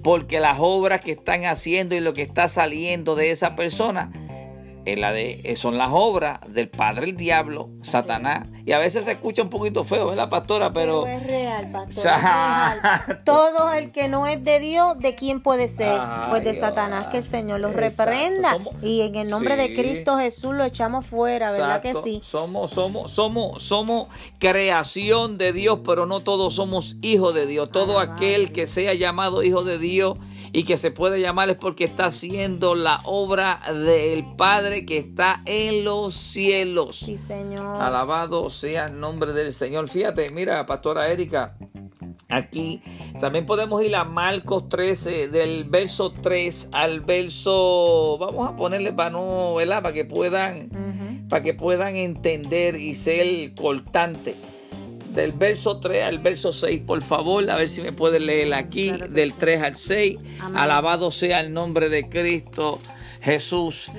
Porque 0.03 0.41
las 0.41 0.57
obras 0.59 0.99
que 0.99 1.13
están 1.13 1.45
haciendo 1.45 1.95
y 1.95 2.01
lo 2.01 2.13
que 2.13 2.23
está 2.23 2.49
saliendo 2.49 3.15
de 3.15 3.31
esa 3.31 3.55
persona 3.55 4.11
la 4.95 5.11
de, 5.11 5.41
eh, 5.43 5.55
son 5.55 5.77
las 5.77 5.89
obras 5.91 6.39
del 6.47 6.69
padre 6.69 7.05
el 7.05 7.17
diablo, 7.17 7.69
Satanás. 7.81 8.47
Y 8.65 8.71
a 8.73 8.79
veces 8.79 9.05
se 9.05 9.13
escucha 9.13 9.41
un 9.41 9.49
poquito 9.49 9.83
feo, 9.83 10.07
¿verdad, 10.07 10.29
pastora? 10.29 10.71
Pero, 10.71 11.05
es 11.07 11.25
real, 11.25 11.71
pastor. 11.71 12.11
Todo 13.25 13.73
el 13.73 13.91
que 13.91 14.07
no 14.07 14.27
es 14.27 14.43
de 14.43 14.59
Dios, 14.59 14.97
¿de 14.99 15.15
quién 15.15 15.41
puede 15.41 15.67
ser? 15.67 15.99
pues 16.29 16.43
de 16.43 16.53
Satanás, 16.53 17.07
que 17.07 17.17
el 17.17 17.23
Señor 17.23 17.59
lo 17.59 17.71
reprenda. 17.71 18.57
y 18.81 19.01
en 19.01 19.15
el 19.15 19.29
nombre 19.29 19.55
de 19.55 19.73
Cristo 19.73 20.17
Jesús 20.17 20.55
lo 20.55 20.63
echamos 20.63 21.05
fuera, 21.05 21.51
¿verdad 21.51 21.81
que 21.81 21.93
sí? 22.03 22.21
Somos, 22.23 22.71
somos, 22.71 23.11
somos, 23.11 23.63
somos 23.63 24.07
creación 24.39 25.37
de 25.37 25.53
Dios, 25.53 25.79
pero 25.85 26.05
no 26.05 26.21
todos 26.21 26.53
somos 26.53 26.97
hijos 27.01 27.33
de 27.33 27.45
Dios. 27.45 27.71
Todo 27.71 27.99
aquel 27.99 28.51
que 28.51 28.67
sea 28.67 28.93
llamado 28.93 29.43
hijo 29.43 29.63
de 29.63 29.77
Dios 29.79 30.17
y 30.51 30.63
que 30.63 30.77
se 30.77 30.91
puede 30.91 31.19
llamar 31.21 31.49
es 31.49 31.57
porque 31.57 31.85
está 31.85 32.05
haciendo 32.05 32.75
la 32.75 33.01
obra 33.03 33.59
del 33.71 34.25
Padre 34.35 34.85
que 34.85 34.97
está 34.97 35.41
en 35.45 35.83
los 35.83 36.13
cielos. 36.13 36.97
Sí, 36.97 37.17
Señor. 37.17 37.81
Alabado 37.81 38.49
sea 38.49 38.87
el 38.87 38.99
nombre 38.99 39.33
del 39.33 39.53
Señor. 39.53 39.89
Fíjate, 39.89 40.29
mira, 40.29 40.65
Pastora 40.65 41.09
Erika. 41.09 41.57
Aquí 42.29 42.81
también 43.21 43.45
podemos 43.45 43.81
ir 43.83 43.95
a 43.95 44.03
Marcos 44.03 44.67
13, 44.67 45.29
del 45.29 45.63
verso 45.63 46.11
3 46.11 46.69
al 46.73 46.99
verso, 46.99 48.17
vamos 48.19 48.49
a 48.49 48.55
ponerle 48.57 48.91
para 48.91 49.11
no, 49.11 49.55
¿verdad? 49.55 49.81
Para 49.81 49.93
que 49.93 50.03
puedan, 50.03 51.25
para 51.29 51.41
que 51.41 51.53
puedan 51.53 51.95
entender 51.95 52.75
y 52.75 52.95
ser 52.95 53.53
cortante 53.55 54.35
del 55.17 55.33
verso 55.33 55.79
3 55.79 56.03
al 56.03 56.19
verso 56.19 56.53
6, 56.53 56.83
por 56.85 57.01
favor, 57.01 57.49
a 57.49 57.55
ver 57.55 57.69
si 57.69 57.81
me 57.81 57.91
puede 57.91 58.19
leer 58.19 58.53
aquí, 58.53 58.91
del 59.09 59.33
3 59.33 59.61
al 59.63 59.75
6. 59.75 60.19
Alabado 60.53 61.11
sea 61.11 61.41
el 61.41 61.51
nombre 61.51 61.89
de 61.89 62.07
Cristo. 62.07 62.79
Jesús. 63.19 63.91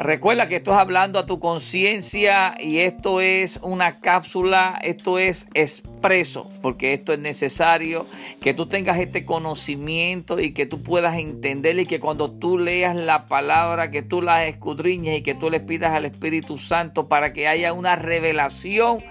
Recuerda 0.00 0.48
que 0.48 0.56
esto 0.56 0.72
es 0.72 0.78
hablando 0.78 1.20
a 1.20 1.26
tu 1.26 1.38
conciencia 1.38 2.54
y 2.58 2.80
esto 2.80 3.20
es 3.20 3.60
una 3.62 4.00
cápsula, 4.00 4.78
esto 4.82 5.18
es 5.18 5.46
expreso, 5.54 6.50
porque 6.60 6.92
esto 6.92 7.12
es 7.12 7.20
necesario 7.20 8.04
que 8.40 8.54
tú 8.54 8.66
tengas 8.66 8.98
este 8.98 9.24
conocimiento 9.24 10.40
y 10.40 10.52
que 10.52 10.66
tú 10.66 10.82
puedas 10.82 11.16
entender 11.18 11.78
y 11.78 11.86
que 11.86 12.00
cuando 12.00 12.32
tú 12.32 12.58
leas 12.58 12.96
la 12.96 13.26
palabra, 13.26 13.92
que 13.92 14.02
tú 14.02 14.22
la 14.22 14.44
escudriñes 14.46 15.18
y 15.18 15.22
que 15.22 15.34
tú 15.34 15.50
le 15.50 15.60
pidas 15.60 15.94
al 15.94 16.04
Espíritu 16.04 16.58
Santo 16.58 17.08
para 17.08 17.32
que 17.32 17.46
haya 17.46 17.72
una 17.72 17.94
revelación 17.94 19.04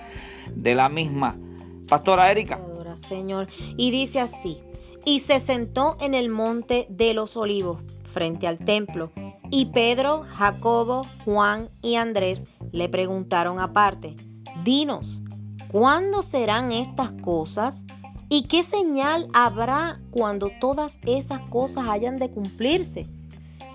de 0.56 0.75
la 0.75 0.89
misma. 0.89 1.38
Pastora 1.88 2.32
Erika. 2.32 2.60
Señor. 2.98 3.48
Y 3.77 3.92
dice 3.92 4.20
así, 4.20 4.58
y 5.06 5.20
se 5.20 5.39
sentó 5.39 5.98
en 6.01 6.13
el 6.13 6.30
monte 6.30 6.88
de 6.89 7.13
los 7.13 7.38
olivos, 7.38 7.80
frente 8.12 8.48
al 8.48 8.58
templo, 8.60 9.12
y 9.50 9.68
Pedro, 9.68 10.25
Jacobo, 10.36 11.08
Juan 11.24 11.70
y 11.82 11.96
Andrés 11.96 12.48
le 12.72 12.89
preguntaron 12.89 13.60
aparte, 13.60 14.16
dinos, 14.63 15.22
¿cuándo 15.72 16.24
serán 16.24 16.72
estas 16.72 17.13
cosas? 17.13 17.86
¿Y 18.30 18.44
qué 18.44 18.63
señal 18.63 19.30
habrá 19.34 20.01
cuando 20.12 20.51
todas 20.60 21.00
esas 21.06 21.39
cosas 21.50 21.88
hayan 21.88 22.20
de 22.20 22.30
cumplirse? 22.30 23.06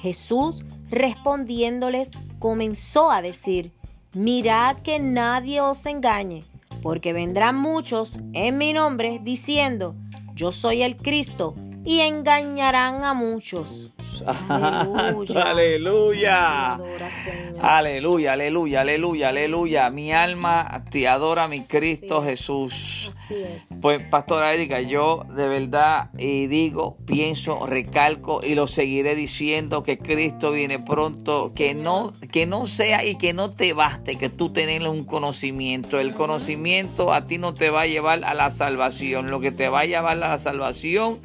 Jesús 0.00 0.64
respondiéndoles 0.90 2.10
comenzó 2.38 3.10
a 3.10 3.22
decir, 3.22 3.72
mirad 4.12 4.76
que 4.80 4.98
nadie 4.98 5.62
os 5.62 5.86
engañe 5.86 6.44
porque 6.82 7.12
vendrán 7.12 7.56
muchos 7.56 8.18
en 8.32 8.58
mi 8.58 8.72
nombre 8.72 9.20
diciendo, 9.22 9.94
yo 10.34 10.52
soy 10.52 10.82
el 10.82 10.96
Cristo, 10.96 11.54
y 11.84 12.00
engañarán 12.00 13.04
a 13.04 13.14
muchos. 13.14 13.94
Aleluya. 14.48 15.44
aleluya. 15.50 16.80
Aleluya, 17.60 18.32
aleluya, 18.32 18.80
aleluya, 18.80 19.28
aleluya. 19.28 19.90
Mi 19.90 20.12
alma 20.12 20.84
te 20.90 21.08
adora, 21.08 21.48
mi 21.48 21.62
Cristo 21.64 22.22
Jesús. 22.22 23.10
Así 23.10 23.34
es. 23.34 23.80
Pues, 23.80 24.06
Pastora 24.08 24.52
Erika, 24.52 24.80
yo 24.80 25.24
de 25.34 25.48
verdad 25.48 26.10
y 26.18 26.46
digo, 26.46 26.96
pienso, 27.06 27.66
recalco 27.66 28.40
y 28.42 28.54
lo 28.54 28.66
seguiré 28.66 29.14
diciendo 29.14 29.82
que 29.82 29.98
Cristo 29.98 30.52
viene 30.52 30.78
pronto, 30.78 31.50
que 31.54 31.74
no, 31.74 32.12
que 32.30 32.46
no 32.46 32.66
sea 32.66 33.04
y 33.04 33.16
que 33.16 33.32
no 33.32 33.52
te 33.52 33.72
baste 33.72 34.16
que 34.16 34.28
tú 34.28 34.50
tengas 34.50 34.88
un 34.88 35.04
conocimiento. 35.04 36.00
El 36.00 36.14
conocimiento 36.14 37.12
a 37.12 37.26
ti 37.26 37.38
no 37.38 37.54
te 37.54 37.70
va 37.70 37.82
a 37.82 37.86
llevar 37.86 38.24
a 38.24 38.34
la 38.34 38.50
salvación. 38.50 39.30
Lo 39.30 39.40
que 39.40 39.52
te 39.52 39.68
va 39.68 39.80
a 39.80 39.84
llevar 39.84 40.12
a 40.12 40.28
la 40.28 40.38
salvación 40.38 41.20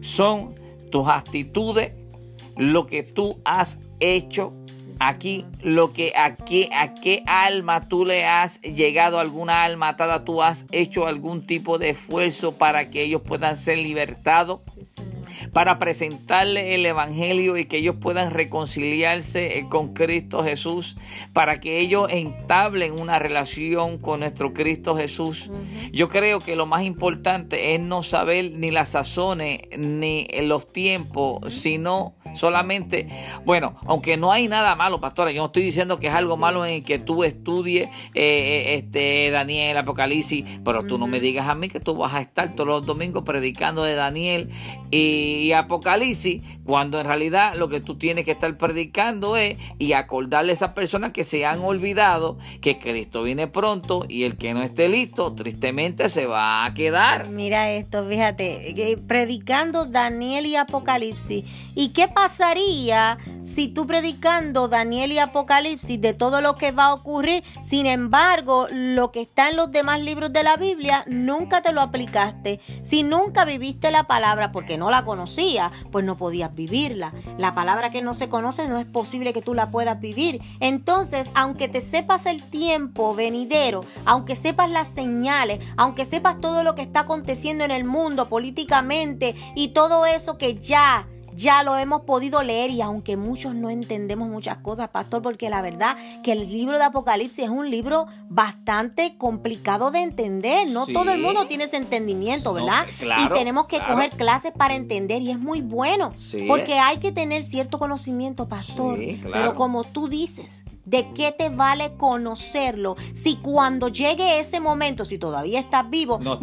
son 0.00 0.54
tus 0.90 1.08
actitudes, 1.08 1.92
lo 2.60 2.86
que 2.86 3.02
tú 3.02 3.40
has 3.46 3.78
hecho 4.00 4.52
aquí, 4.98 5.46
lo 5.62 5.94
que 5.94 6.12
a 6.14 6.36
qué, 6.36 6.68
a 6.74 6.92
qué 6.94 7.22
alma 7.26 7.88
tú 7.88 8.04
le 8.04 8.26
has 8.26 8.60
llegado, 8.60 9.18
alguna 9.18 9.64
alma 9.64 9.88
atada, 9.88 10.26
tú 10.26 10.42
has 10.42 10.66
hecho 10.70 11.06
algún 11.06 11.46
tipo 11.46 11.78
de 11.78 11.90
esfuerzo 11.90 12.52
para 12.52 12.90
que 12.90 13.02
ellos 13.02 13.22
puedan 13.22 13.56
ser 13.56 13.78
libertados 13.78 14.60
para 15.52 15.78
presentarle 15.78 16.74
el 16.74 16.86
Evangelio 16.86 17.56
y 17.56 17.64
que 17.64 17.78
ellos 17.78 17.96
puedan 18.00 18.30
reconciliarse 18.30 19.58
eh, 19.58 19.66
con 19.68 19.94
Cristo 19.94 20.42
Jesús, 20.42 20.96
para 21.32 21.60
que 21.60 21.78
ellos 21.78 22.08
entablen 22.10 22.98
una 22.98 23.18
relación 23.18 23.98
con 23.98 24.20
nuestro 24.20 24.52
Cristo 24.52 24.96
Jesús. 24.96 25.50
Yo 25.92 26.08
creo 26.08 26.40
que 26.40 26.56
lo 26.56 26.66
más 26.66 26.82
importante 26.82 27.74
es 27.74 27.80
no 27.80 28.02
saber 28.02 28.52
ni 28.52 28.70
las 28.70 28.90
sazones 28.90 29.60
ni 29.76 30.26
los 30.42 30.72
tiempos, 30.72 31.52
sino 31.52 32.14
solamente, 32.34 33.08
bueno, 33.44 33.76
aunque 33.86 34.16
no 34.16 34.32
hay 34.32 34.48
nada 34.48 34.74
malo, 34.74 35.00
pastora, 35.00 35.32
yo 35.32 35.42
no 35.42 35.46
estoy 35.46 35.62
diciendo 35.62 35.98
que 35.98 36.08
es 36.08 36.14
algo 36.14 36.36
malo 36.36 36.64
en 36.64 36.84
que 36.84 36.98
tú 36.98 37.24
estudies 37.24 37.86
eh, 37.86 37.90
eh, 38.14 38.74
este 38.74 39.30
Daniel, 39.30 39.76
Apocalipsis, 39.76 40.44
pero 40.64 40.82
tú 40.82 40.98
no 40.98 41.06
me 41.06 41.20
digas 41.20 41.48
a 41.48 41.54
mí 41.54 41.68
que 41.68 41.80
tú 41.80 41.96
vas 41.96 42.14
a 42.14 42.20
estar 42.20 42.54
todos 42.54 42.68
los 42.68 42.86
domingos 42.86 43.24
predicando 43.24 43.82
de 43.84 43.94
Daniel 43.94 44.50
y 44.90 45.52
Apocalipsis, 45.52 46.42
cuando 46.64 47.00
en 47.00 47.06
realidad 47.06 47.54
lo 47.56 47.68
que 47.68 47.80
tú 47.80 47.96
tienes 47.96 48.24
que 48.24 48.32
estar 48.32 48.56
predicando 48.56 49.36
es 49.36 49.56
y 49.78 49.92
acordarle 49.92 50.52
a 50.52 50.54
esas 50.54 50.72
personas 50.72 51.12
que 51.12 51.24
se 51.24 51.46
han 51.46 51.60
olvidado 51.60 52.38
que 52.60 52.78
Cristo 52.78 53.22
viene 53.22 53.46
pronto 53.46 54.04
y 54.08 54.24
el 54.24 54.36
que 54.36 54.54
no 54.54 54.62
esté 54.62 54.88
listo, 54.88 55.32
tristemente 55.32 56.08
se 56.08 56.26
va 56.26 56.64
a 56.64 56.74
quedar. 56.74 57.28
Mira 57.28 57.70
esto, 57.72 58.06
fíjate, 58.06 58.98
predicando 59.06 59.84
Daniel 59.84 60.46
y 60.46 60.56
Apocalipsis. 60.56 61.44
¿Y 61.74 61.88
qué 61.88 62.08
pasaría 62.20 63.16
si 63.40 63.68
tú 63.68 63.86
predicando 63.86 64.68
Daniel 64.68 65.10
y 65.10 65.18
Apocalipsis 65.18 65.98
de 65.98 66.12
todo 66.12 66.42
lo 66.42 66.58
que 66.58 66.70
va 66.70 66.86
a 66.86 66.94
ocurrir, 66.94 67.42
sin 67.62 67.86
embargo, 67.86 68.66
lo 68.70 69.10
que 69.10 69.22
está 69.22 69.48
en 69.48 69.56
los 69.56 69.72
demás 69.72 70.02
libros 70.02 70.30
de 70.30 70.42
la 70.42 70.58
Biblia, 70.58 71.02
nunca 71.06 71.62
te 71.62 71.72
lo 71.72 71.80
aplicaste? 71.80 72.60
Si 72.82 73.02
nunca 73.04 73.46
viviste 73.46 73.90
la 73.90 74.06
palabra 74.06 74.52
porque 74.52 74.76
no 74.76 74.90
la 74.90 75.06
conocía, 75.06 75.72
pues 75.90 76.04
no 76.04 76.18
podías 76.18 76.54
vivirla. 76.54 77.14
La 77.38 77.54
palabra 77.54 77.90
que 77.90 78.02
no 78.02 78.12
se 78.12 78.28
conoce 78.28 78.68
no 78.68 78.78
es 78.78 78.84
posible 78.84 79.32
que 79.32 79.40
tú 79.40 79.54
la 79.54 79.70
puedas 79.70 79.98
vivir. 79.98 80.42
Entonces, 80.60 81.32
aunque 81.34 81.68
te 81.68 81.80
sepas 81.80 82.26
el 82.26 82.42
tiempo 82.42 83.14
venidero, 83.14 83.82
aunque 84.04 84.36
sepas 84.36 84.70
las 84.70 84.88
señales, 84.88 85.60
aunque 85.78 86.04
sepas 86.04 86.38
todo 86.38 86.64
lo 86.64 86.74
que 86.74 86.82
está 86.82 87.00
aconteciendo 87.00 87.64
en 87.64 87.70
el 87.70 87.84
mundo 87.84 88.28
políticamente 88.28 89.34
y 89.54 89.68
todo 89.68 90.04
eso 90.04 90.36
que 90.36 90.56
ya 90.56 91.06
ya 91.40 91.62
lo 91.62 91.76
hemos 91.76 92.02
podido 92.02 92.42
leer 92.42 92.70
y 92.70 92.82
aunque 92.82 93.16
muchos 93.16 93.54
no 93.54 93.70
entendemos 93.70 94.28
muchas 94.28 94.58
cosas, 94.58 94.90
pastor, 94.90 95.22
porque 95.22 95.48
la 95.48 95.62
verdad 95.62 95.96
que 96.22 96.32
el 96.32 96.48
libro 96.50 96.76
de 96.76 96.84
Apocalipsis 96.84 97.44
es 97.44 97.50
un 97.50 97.70
libro 97.70 98.06
bastante 98.28 99.16
complicado 99.16 99.90
de 99.90 100.00
entender. 100.00 100.68
No 100.68 100.86
todo 100.86 101.10
el 101.10 101.22
mundo 101.22 101.46
tiene 101.46 101.64
ese 101.64 101.78
entendimiento, 101.78 102.52
¿verdad? 102.52 102.86
y 103.00 103.28
tenemos 103.30 103.66
que 103.66 103.78
coger 103.78 104.10
clases 104.10 104.52
para 104.52 104.74
entender 104.74 105.22
y 105.22 105.30
es 105.30 105.38
muy 105.38 105.62
bueno, 105.62 106.12
porque 106.46 106.78
hay 106.78 106.98
que 106.98 107.10
tener 107.10 107.44
cierto 107.44 107.78
conocimiento, 107.78 108.46
pastor. 108.48 108.98
Pero 109.32 109.54
como 109.54 109.84
tú 109.84 110.08
dices, 110.08 110.64
¿De 110.90 111.12
qué 111.14 111.30
te 111.30 111.50
vale 111.50 111.96
conocerlo 111.96 112.96
si 113.14 113.36
cuando 113.36 113.86
llegue 113.86 114.40
ese 114.40 114.58
momento, 114.58 115.04
si 115.04 115.18
todavía 115.18 115.60
estás 115.60 115.88
vivo, 115.88 116.18
no, 116.20 116.36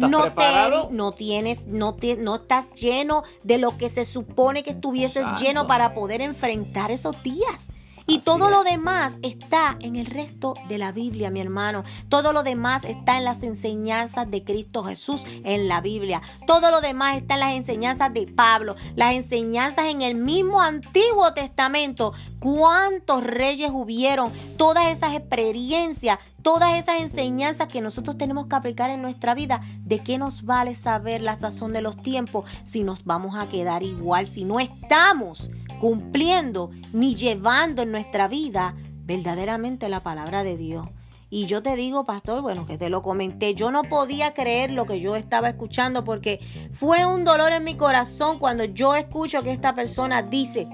no 0.90 1.12
tienes, 1.12 1.66
no, 1.66 1.94
te, 1.94 2.16
no 2.16 2.36
estás 2.36 2.72
lleno 2.72 3.24
de 3.44 3.58
lo 3.58 3.76
que 3.76 3.90
se 3.90 4.06
supone 4.06 4.62
que 4.62 4.70
estuvieses 4.70 5.26
lleno 5.38 5.66
para 5.66 5.92
poder 5.92 6.22
enfrentar 6.22 6.90
esos 6.90 7.22
días? 7.22 7.68
Y 8.10 8.20
todo 8.20 8.48
lo 8.48 8.64
demás 8.64 9.18
está 9.20 9.76
en 9.80 9.94
el 9.94 10.06
resto 10.06 10.54
de 10.66 10.78
la 10.78 10.92
Biblia, 10.92 11.30
mi 11.30 11.42
hermano. 11.42 11.84
Todo 12.08 12.32
lo 12.32 12.42
demás 12.42 12.86
está 12.86 13.18
en 13.18 13.24
las 13.24 13.42
enseñanzas 13.42 14.30
de 14.30 14.42
Cristo 14.42 14.82
Jesús 14.82 15.26
en 15.44 15.68
la 15.68 15.82
Biblia. 15.82 16.22
Todo 16.46 16.70
lo 16.70 16.80
demás 16.80 17.18
está 17.18 17.34
en 17.34 17.40
las 17.40 17.52
enseñanzas 17.52 18.14
de 18.14 18.26
Pablo, 18.26 18.76
las 18.96 19.14
enseñanzas 19.14 19.90
en 19.90 20.00
el 20.00 20.14
mismo 20.14 20.62
Antiguo 20.62 21.34
Testamento. 21.34 22.14
¿Cuántos 22.40 23.22
reyes 23.22 23.70
hubieron? 23.74 24.32
Todas 24.56 24.86
esas 24.86 25.12
experiencias, 25.12 26.18
todas 26.40 26.78
esas 26.78 27.02
enseñanzas 27.02 27.68
que 27.68 27.82
nosotros 27.82 28.16
tenemos 28.16 28.46
que 28.46 28.56
aplicar 28.56 28.88
en 28.88 29.02
nuestra 29.02 29.34
vida. 29.34 29.60
¿De 29.80 29.98
qué 29.98 30.16
nos 30.16 30.44
vale 30.46 30.74
saber 30.74 31.20
la 31.20 31.36
sazón 31.36 31.74
de 31.74 31.82
los 31.82 31.98
tiempos 31.98 32.48
si 32.64 32.84
nos 32.84 33.04
vamos 33.04 33.36
a 33.36 33.50
quedar 33.50 33.82
igual, 33.82 34.28
si 34.28 34.44
no 34.46 34.60
estamos 34.60 35.50
cumpliendo 35.78 36.70
ni 36.92 37.14
llevando 37.14 37.82
en 37.82 37.92
nuestra 37.92 38.28
vida 38.28 38.74
verdaderamente 39.04 39.88
la 39.88 40.00
palabra 40.00 40.44
de 40.44 40.56
Dios. 40.56 40.88
Y 41.30 41.46
yo 41.46 41.62
te 41.62 41.76
digo, 41.76 42.04
pastor, 42.04 42.40
bueno, 42.40 42.64
que 42.64 42.78
te 42.78 42.88
lo 42.88 43.02
comenté, 43.02 43.54
yo 43.54 43.70
no 43.70 43.82
podía 43.82 44.32
creer 44.32 44.70
lo 44.70 44.86
que 44.86 45.00
yo 45.00 45.14
estaba 45.14 45.50
escuchando 45.50 46.02
porque 46.04 46.40
fue 46.72 47.04
un 47.04 47.24
dolor 47.24 47.52
en 47.52 47.64
mi 47.64 47.76
corazón 47.76 48.38
cuando 48.38 48.64
yo 48.64 48.94
escucho 48.94 49.42
que 49.42 49.52
esta 49.52 49.74
persona 49.74 50.22
dice, 50.22 50.66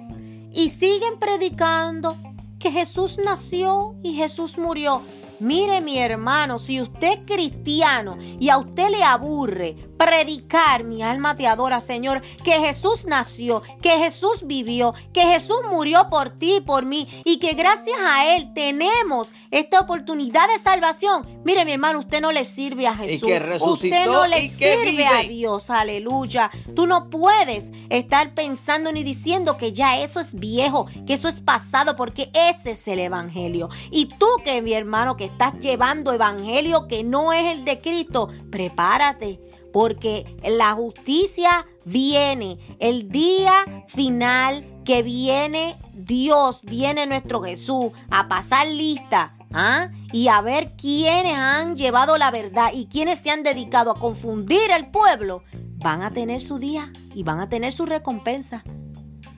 y 0.53 0.69
siguen 0.69 1.19
predicando 1.19 2.17
que 2.61 2.71
Jesús 2.71 3.19
nació 3.23 3.97
y 4.03 4.15
Jesús 4.15 4.57
murió. 4.57 5.03
Mire 5.45 5.83
mi 5.83 5.99
hermano, 5.99 6.59
si 6.59 6.81
usted 6.81 7.19
es 7.19 7.27
cristiano 7.27 8.17
y 8.41 8.49
a 8.49 8.57
usted 8.57 8.89
le 8.89 9.05
aburre 9.05 9.77
predicar, 9.99 10.85
mi 10.85 11.03
alma 11.03 11.37
te 11.37 11.47
adora, 11.47 11.83
Señor, 11.83 12.23
que 12.43 12.53
Jesús 12.53 13.05
nació, 13.05 13.63
que 13.83 13.91
Jesús 13.91 14.47
vivió, 14.47 14.95
que 15.13 15.21
Jesús 15.21 15.59
murió 15.71 16.09
por 16.09 16.31
ti 16.31 16.57
y 16.57 16.61
por 16.63 16.87
mí 16.87 17.07
y 17.25 17.41
que 17.41 17.53
gracias 17.53 17.99
a 18.01 18.35
Él 18.35 18.53
tenemos 18.55 19.35
esta 19.51 19.81
oportunidad 19.81 20.49
de 20.49 20.59
salvación. 20.59 21.27
Mire 21.45 21.67
mi 21.67 21.73
hermano, 21.73 21.99
usted 21.99 22.23
no 22.23 22.33
le 22.33 22.47
sirve 22.47 22.87
a 22.87 22.95
Jesús. 22.95 23.29
usted 23.61 24.07
no 24.07 24.27
le 24.27 24.49
sirve 24.49 25.07
a 25.07 25.25
Dios, 25.25 25.69
aleluya. 25.69 26.51
Tú 26.75 26.87
no 26.87 27.11
puedes 27.11 27.71
estar 27.91 28.33
pensando 28.33 28.93
ni 28.93 29.03
diciendo 29.03 29.59
que 29.59 29.73
ya 29.73 29.99
eso 29.99 30.21
es 30.21 30.35
viejo, 30.35 30.87
que 31.07 31.13
eso 31.13 31.29
es 31.29 31.43
pasado, 31.43 31.97
porque 31.97 32.31
ese 32.33 32.71
es 32.71 32.89
el 32.89 32.99
Evangelio. 32.99 33.69
Y 33.91 34.07
tú 34.07 34.27
que 34.43 34.63
mi 34.63 34.73
hermano 34.73 35.19
que 35.19 35.34
estás 35.35 35.59
llevando 35.59 36.13
Evangelio 36.13 36.87
que 36.87 37.03
no 37.03 37.33
es 37.33 37.57
el 37.57 37.65
de 37.65 37.81
Cristo, 37.81 38.29
prepárate 38.53 39.41
porque 39.73 40.37
la 40.45 40.75
justicia 40.75 41.67
viene, 41.85 42.59
el 42.79 43.09
día 43.09 43.85
final 43.89 44.65
que 44.85 45.03
viene 45.03 45.75
Dios, 45.93 46.61
viene 46.63 47.07
nuestro 47.07 47.43
Jesús 47.43 47.91
a 48.11 48.29
pasar 48.29 48.69
lista 48.69 49.35
¿ah? 49.53 49.91
y 50.13 50.29
a 50.29 50.41
ver 50.41 50.77
quiénes 50.77 51.37
han 51.37 51.75
llevado 51.75 52.17
la 52.17 52.31
verdad 52.31 52.71
y 52.73 52.87
quiénes 52.87 53.19
se 53.19 53.31
han 53.33 53.43
dedicado 53.43 53.91
a 53.91 53.99
confundir 53.99 54.71
el 54.71 54.93
pueblo, 54.93 55.43
van 55.79 56.03
a 56.03 56.13
tener 56.13 56.41
su 56.41 56.61
día 56.61 56.93
y 57.13 57.25
van 57.25 57.41
a 57.41 57.49
tener 57.49 57.73
su 57.73 57.87
recompensa. 57.87 58.63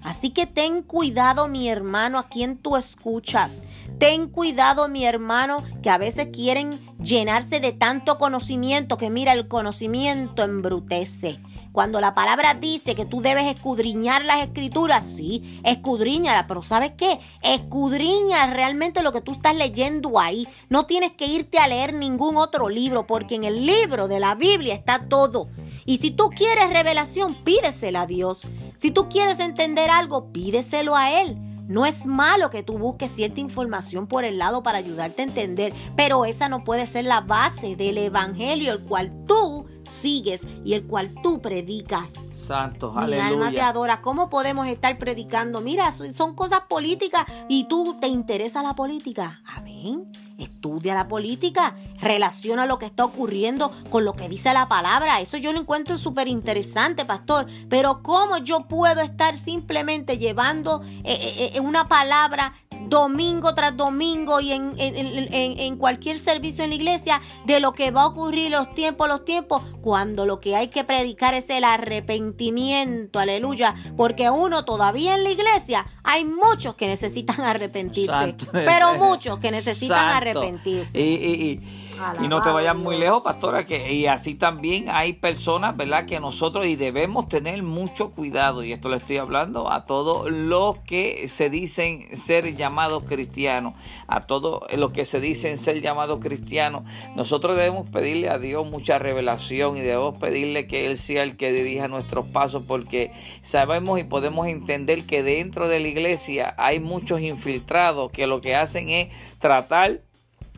Así 0.07 0.31
que 0.31 0.47
ten 0.47 0.83
cuidado, 0.83 1.49
mi 1.49 1.69
hermano, 1.69 2.21
a 2.21 2.29
quien 2.29 2.59
tú 2.59 2.77
escuchas. 2.77 3.65
Ten 3.99 4.29
cuidado, 4.29 4.87
mi 4.87 5.05
hermano, 5.05 5.65
que 5.83 5.91
a 5.91 5.99
veces 5.99 6.29
quieren 6.33 6.79
llenarse 7.01 7.59
de 7.59 7.73
tanto 7.73 8.17
conocimiento 8.17 8.99
que 8.99 9.11
mira, 9.11 9.33
el 9.33 9.49
conocimiento 9.49 10.45
embrutece. 10.45 11.41
Cuando 11.73 12.01
la 12.01 12.15
palabra 12.15 12.55
dice 12.55 12.95
que 12.95 13.05
tú 13.05 13.21
debes 13.21 13.55
escudriñar 13.55 14.25
las 14.25 14.45
escrituras, 14.45 15.05
sí, 15.05 15.61
escudriñala, 15.65 16.47
pero 16.47 16.63
¿sabes 16.63 16.93
qué? 16.97 17.19
Escudriña 17.43 18.47
realmente 18.47 19.03
lo 19.03 19.13
que 19.13 19.21
tú 19.21 19.33
estás 19.33 19.57
leyendo 19.57 20.21
ahí. 20.21 20.47
No 20.71 20.87
tienes 20.87 21.13
que 21.13 21.27
irte 21.27 21.59
a 21.59 21.67
leer 21.67 21.93
ningún 21.93 22.37
otro 22.37 22.69
libro, 22.69 23.09
porque 23.09 23.35
en 23.35 23.43
el 23.45 23.67
libro 23.67 24.07
de 24.07 24.21
la 24.21 24.37
Biblia 24.37 24.73
está 24.73 25.09
todo. 25.09 25.49
Y 25.85 25.99
si 25.99 26.13
tú 26.13 26.31
quieres 26.31 26.71
revelación, 26.71 27.35
pídesela 27.45 28.03
a 28.03 28.07
Dios. 28.07 28.47
Si 28.77 28.91
tú 28.91 29.09
quieres 29.09 29.41
entender 29.41 29.91
algo, 29.91 30.33
pídeselo 30.33 30.97
a 30.97 31.21
Él. 31.23 31.39
No 31.69 31.85
es 31.85 32.07
malo 32.07 32.51
que 32.51 32.63
tú 32.63 32.79
busques 32.79 33.11
cierta 33.11 33.41
información 33.41 34.07
por 34.07 34.25
el 34.25 34.39
lado 34.39 34.63
para 34.63 34.79
ayudarte 34.79 35.23
a 35.23 35.25
entender, 35.25 35.75
pero 35.97 36.25
esa 36.25 36.49
no 36.49 36.63
puede 36.63 36.87
ser 36.87 37.07
la 37.07 37.23
base 37.23 37.75
del 37.75 37.99
Evangelio, 37.99 38.73
el 38.73 38.85
cual 38.85 39.13
tú 39.27 39.67
sigues 39.89 40.47
y 40.65 40.75
el 40.75 40.87
cual 40.87 41.13
tú 41.23 41.41
predicas. 41.41 42.15
Santo, 42.33 42.93
Mi 42.93 43.15
alma 43.15 43.51
te 43.51 43.61
adora. 43.61 44.01
¿Cómo 44.01 44.29
podemos 44.29 44.69
estar 44.69 44.97
predicando? 44.99 45.61
Mira, 45.61 45.91
son 45.91 46.35
cosas 46.35 46.61
políticas 46.69 47.25
y 47.49 47.65
tú 47.65 47.97
te 48.01 48.07
interesa 48.07 48.63
la 48.63 48.75
política. 48.75 49.41
Amén. 49.45 50.13
Estudia 50.39 50.95
la 50.95 51.09
política, 51.09 51.75
relaciona 52.01 52.67
lo 52.67 52.79
que 52.79 52.87
está 52.87 53.05
ocurriendo 53.05 53.73
con 53.91 54.05
lo 54.05 54.15
que 54.15 54.29
dice 54.29 54.53
la 54.53 54.69
palabra. 54.69 55.21
Eso 55.21 55.39
yo 55.39 55.53
lo 55.53 55.61
encuentro 55.61 55.97
súper 55.97 56.29
interesante, 56.29 57.05
pastor. 57.05 57.47
Pero 57.69 58.03
¿cómo 58.03 58.37
yo 58.39 58.69
puedo 58.69 59.01
estar 59.01 59.39
simplemente 59.39 60.19
llevando 60.19 60.83
eh, 60.83 61.03
eh, 61.05 61.53
eh, 61.55 61.61
una 61.61 61.89
palabra 61.89 62.53
domingo 62.89 63.55
tras 63.55 63.77
domingo 63.77 64.41
y 64.41 64.53
en, 64.53 64.75
en, 64.79 65.77
cualquier 65.77 66.19
servicio 66.19 66.65
en 66.65 66.71
la 66.71 66.77
iglesia 66.77 67.21
de 67.45 67.61
lo 67.61 67.73
que 67.73 67.91
va 67.91 68.03
a 68.03 68.07
ocurrir 68.07 68.51
los 68.51 68.75
tiempos, 68.75 69.09
los 69.09 69.25
tiempos, 69.25 69.63
cuando 69.81 70.27
lo 70.27 70.41
que 70.41 70.57
hay 70.57 70.69
que 70.69 70.85
predicar 70.85 71.35
es 71.35 71.51
el 71.51 71.65
arrepentimiento, 71.65 73.19
aleluya, 73.19 73.75
porque 73.97 74.31
uno 74.31 74.65
todavía 74.65 75.15
en 75.15 75.25
la 75.25 75.31
iglesia 75.31 75.87
hay 76.03 76.25
muchos 76.25 76.77
que 76.77 76.87
necesitan 76.87 77.41
arrepentirse, 77.41 78.37
pero 78.53 78.95
muchos 78.95 79.39
que 79.39 79.51
necesitan 79.51 80.09
arrepentirse. 80.09 80.99
y, 80.99 81.05
y 81.05 81.86
no 82.29 82.43
te 82.43 82.51
vayas 82.51 82.77
muy 82.77 82.99
lejos, 82.99 83.23
pastora, 83.23 83.67
que 83.67 83.93
y 83.93 84.07
así 84.07 84.35
también 84.35 84.87
hay 84.91 85.15
personas, 85.15 85.77
¿verdad? 85.77 86.07
Que 86.07 86.21
nosotros 86.21 86.67
y 86.67 86.77
debemos 86.77 87.29
tener 87.29 87.63
mucho 87.63 88.11
cuidado, 88.11 88.63
y 88.65 88.73
esto 88.73 88.89
le 88.89 88.97
estoy 88.97 89.19
hablando 89.19 89.73
a 89.73 89.85
todos 89.85 90.31
los 90.31 90.79
que 90.79 91.29
se 91.29 91.51
dicen 91.51 92.17
ser 92.17 92.57
llamados 92.57 93.05
cristianos, 93.05 93.75
a 94.07 94.27
todos 94.27 94.63
los 94.75 94.93
que 94.93 95.05
se 95.05 95.21
dicen 95.21 95.59
ser 95.59 95.81
llamados 95.81 96.21
cristianos. 96.21 96.83
Nosotros 97.15 97.57
debemos 97.57 97.89
pedirle 97.89 98.29
a 98.29 98.39
Dios 98.39 98.69
mucha 98.69 98.99
revelación 98.99 99.77
y 99.77 99.81
debemos 99.81 100.19
pedirle 100.19 100.67
que 100.67 100.87
Él 100.87 100.99
sea 100.99 101.23
el 101.23 101.37
que 101.37 101.53
dirija 101.53 101.89
nuestros 101.89 102.27
pasos, 102.27 102.63
porque 102.67 103.13
sabemos 103.43 103.99
y 103.99 104.05
podemos 104.05 104.47
entender 104.47 105.05
que 105.05 105.23
dentro 105.23 105.69
de 105.69 105.81
la 105.81 105.89
iglesia 105.89 106.55
hay 106.59 106.81
muchos 106.81 107.21
infiltrados 107.21 108.11
que 108.11 108.27
lo 108.27 108.41
que 108.41 108.55
hacen 108.55 108.89
es 108.91 109.09
tratar 109.39 110.01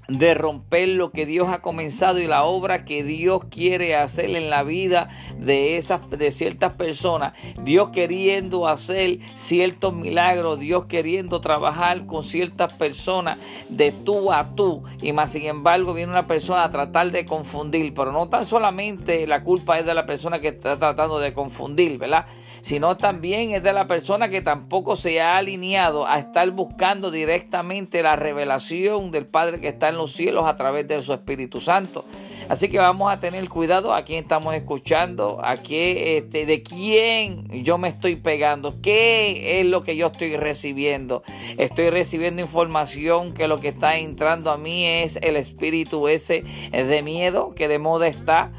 de 0.09 0.33
romper 0.33 0.89
lo 0.89 1.11
que 1.11 1.27
Dios 1.27 1.51
ha 1.51 1.61
comenzado 1.61 2.19
y 2.19 2.27
la 2.27 2.45
obra 2.45 2.87
que 2.87 3.03
Dios 3.03 3.43
quiere 3.51 3.95
hacer 3.95 4.31
en 4.31 4.49
la 4.49 4.63
vida 4.63 5.11
de 5.37 5.77
esas 5.77 6.09
de 6.09 6.31
ciertas 6.31 6.73
personas. 6.77 7.35
Dios 7.63 7.91
queriendo 7.91 8.69
hacer 8.69 9.19
ciertos 9.35 9.93
milagros, 9.93 10.59
Dios 10.59 10.87
queriendo 10.87 11.43
trabajar 11.43 12.07
con 12.07 12.25
ciertas 12.25 12.73
personas 12.73 13.37
de 13.69 13.93
tú 13.93 14.33
a 14.33 14.55
tú. 14.55 14.83
Y 15.03 15.13
más 15.13 15.33
sin 15.33 15.45
embargo 15.45 15.93
viene 15.93 16.11
una 16.11 16.27
persona 16.27 16.65
a 16.65 16.71
tratar 16.71 17.11
de 17.11 17.27
confundir, 17.27 17.93
pero 17.93 18.11
no 18.11 18.31
tan 18.31 18.47
solamente 18.47 19.27
la 19.27 19.43
culpa 19.43 19.79
es 19.79 19.85
de 19.85 19.93
la 19.93 20.07
persona 20.07 20.39
que 20.39 20.49
está 20.49 20.79
tratando 20.79 21.19
de 21.19 21.35
confundir, 21.35 21.99
¿verdad? 21.99 22.25
Sino 22.63 22.97
también 22.97 23.51
es 23.51 23.63
de 23.63 23.75
la 23.75 23.85
persona 23.85 24.31
que 24.31 24.41
tampoco 24.41 24.97
se 24.97 25.21
ha 25.21 25.37
alineado 25.37 26.07
a 26.07 26.19
estar 26.19 26.51
buscando 26.51 27.11
directamente 27.11 28.03
la 28.03 28.17
revelación 28.17 29.11
del 29.11 29.27
Padre 29.27 29.61
que 29.61 29.69
está 29.69 29.91
en 29.91 29.98
los 29.99 30.13
cielos 30.13 30.47
a 30.47 30.57
través 30.57 30.89
de 30.89 31.03
su 31.03 31.13
Espíritu 31.13 31.61
Santo. 31.61 32.05
Así 32.49 32.69
que 32.69 32.79
vamos 32.79 33.13
a 33.13 33.21
tener 33.21 33.47
cuidado 33.51 33.93
a 33.93 34.05
quién 34.05 34.23
estamos 34.23 34.55
escuchando, 34.55 35.41
a 35.45 35.59
qué, 35.59 36.17
este, 36.17 36.47
de 36.47 36.63
quién 36.63 37.47
yo 37.63 37.77
me 37.77 37.89
estoy 37.89 38.17
pegando, 38.17 38.75
qué 38.81 39.61
es 39.61 39.67
lo 39.67 39.83
que 39.83 39.97
yo 39.97 40.07
estoy 40.07 40.37
recibiendo. 40.37 41.23
Estoy 41.59 41.91
recibiendo 41.91 42.41
información 42.41 43.35
que 43.35 43.49
lo 43.49 43.61
que 43.61 43.69
está 43.69 43.99
entrando 43.99 44.51
a 44.51 44.57
mí 44.57 44.87
es 44.87 45.17
el 45.17 45.37
espíritu 45.37 46.09
ese 46.09 46.45
de 46.73 47.03
miedo 47.03 47.55
que 47.55 47.69
de 47.69 47.79
moda 47.79 48.09
está, 48.09 48.53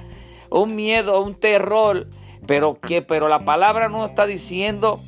un 0.50 0.76
miedo, 0.76 1.22
un 1.22 1.36
terror, 1.36 2.08
pero 2.46 2.80
que, 2.80 3.02
pero 3.02 3.28
la 3.28 3.46
palabra 3.46 3.90
no 3.90 4.06
está 4.06 4.26
diciendo 4.26 5.02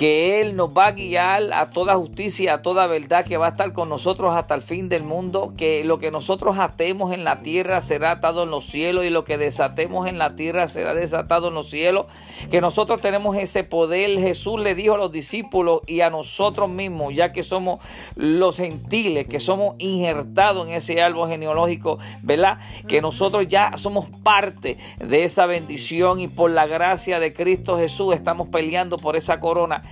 que 0.00 0.40
Él 0.40 0.56
nos 0.56 0.70
va 0.70 0.86
a 0.86 0.92
guiar 0.92 1.52
a 1.52 1.68
toda 1.68 1.94
justicia, 1.96 2.54
a 2.54 2.62
toda 2.62 2.86
verdad, 2.86 3.22
que 3.22 3.36
va 3.36 3.48
a 3.48 3.50
estar 3.50 3.74
con 3.74 3.90
nosotros 3.90 4.34
hasta 4.34 4.54
el 4.54 4.62
fin 4.62 4.88
del 4.88 5.02
mundo, 5.02 5.52
que 5.58 5.84
lo 5.84 5.98
que 5.98 6.10
nosotros 6.10 6.56
atemos 6.58 7.12
en 7.12 7.22
la 7.22 7.42
tierra 7.42 7.82
será 7.82 8.12
atado 8.12 8.44
en 8.44 8.50
los 8.50 8.64
cielos 8.64 9.04
y 9.04 9.10
lo 9.10 9.24
que 9.24 9.36
desatemos 9.36 10.08
en 10.08 10.16
la 10.16 10.36
tierra 10.36 10.68
será 10.68 10.94
desatado 10.94 11.48
en 11.48 11.54
los 11.54 11.68
cielos, 11.68 12.06
que 12.50 12.62
nosotros 12.62 13.02
tenemos 13.02 13.36
ese 13.36 13.62
poder. 13.62 14.18
Jesús 14.18 14.58
le 14.58 14.74
dijo 14.74 14.94
a 14.94 14.96
los 14.96 15.12
discípulos 15.12 15.82
y 15.86 16.00
a 16.00 16.08
nosotros 16.08 16.70
mismos, 16.70 17.14
ya 17.14 17.32
que 17.32 17.42
somos 17.42 17.84
los 18.16 18.56
gentiles, 18.56 19.26
que 19.26 19.38
somos 19.38 19.74
injertados 19.80 20.66
en 20.66 20.76
ese 20.76 21.02
árbol 21.02 21.28
genealógico, 21.28 21.98
¿verdad? 22.22 22.58
Que 22.88 23.02
nosotros 23.02 23.48
ya 23.48 23.72
somos 23.76 24.06
parte 24.22 24.78
de 24.96 25.24
esa 25.24 25.44
bendición 25.44 26.20
y 26.20 26.28
por 26.28 26.50
la 26.50 26.66
gracia 26.66 27.20
de 27.20 27.34
Cristo 27.34 27.76
Jesús 27.76 28.14
estamos 28.14 28.48
peleando 28.48 28.96
por 28.96 29.14
esa 29.14 29.40
corona. 29.40 29.82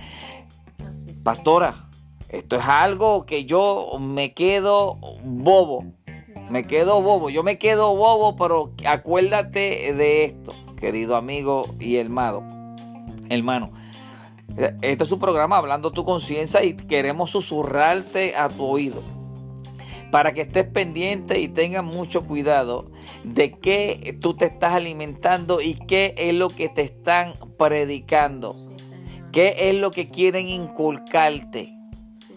Pastora, 1.23 1.89
esto 2.29 2.55
es 2.55 2.65
algo 2.65 3.25
que 3.25 3.45
yo 3.45 3.91
me 3.99 4.33
quedo 4.33 4.97
bobo. 5.23 5.85
Me 6.49 6.65
quedo 6.65 7.01
bobo. 7.01 7.29
Yo 7.29 7.43
me 7.43 7.57
quedo 7.57 7.95
bobo, 7.95 8.35
pero 8.35 8.73
acuérdate 8.87 9.93
de 9.93 10.25
esto, 10.25 10.53
querido 10.77 11.15
amigo 11.15 11.75
y 11.79 11.97
hermano. 11.97 12.75
Hermano, 13.29 13.71
este 14.81 15.03
es 15.03 15.09
su 15.09 15.19
programa 15.19 15.57
Hablando 15.57 15.91
tu 15.91 16.03
conciencia 16.03 16.63
y 16.63 16.73
queremos 16.73 17.31
susurrarte 17.31 18.35
a 18.35 18.49
tu 18.49 18.65
oído 18.65 19.03
para 20.11 20.33
que 20.33 20.41
estés 20.41 20.67
pendiente 20.67 21.39
y 21.39 21.47
tengas 21.47 21.83
mucho 21.83 22.25
cuidado 22.25 22.89
de 23.23 23.51
qué 23.51 24.17
tú 24.19 24.35
te 24.35 24.45
estás 24.45 24.73
alimentando 24.73 25.61
y 25.61 25.75
qué 25.75 26.15
es 26.17 26.33
lo 26.33 26.49
que 26.49 26.69
te 26.69 26.81
están 26.81 27.33
predicando, 27.57 28.55
qué 29.31 29.55
es 29.69 29.75
lo 29.75 29.91
que 29.91 30.09
quieren 30.09 30.47
inculcarte. 30.47 31.75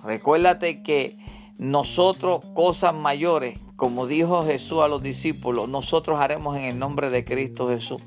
Recuérdate 0.03 0.83
que 0.83 1.19
nosotros 1.59 2.45
cosas 2.55 2.95
mayores, 2.95 3.59
como 3.77 4.07
dijo 4.07 4.45
Jesús 4.45 4.81
a 4.81 4.89
los 4.89 5.03
discípulos, 5.03 5.69
nosotros 5.69 6.19
haremos 6.19 6.57
en 6.57 6.65
el 6.65 6.79
nombre 6.79 7.11
de 7.11 7.25
Cristo 7.25 7.69
Jesús 7.69 8.03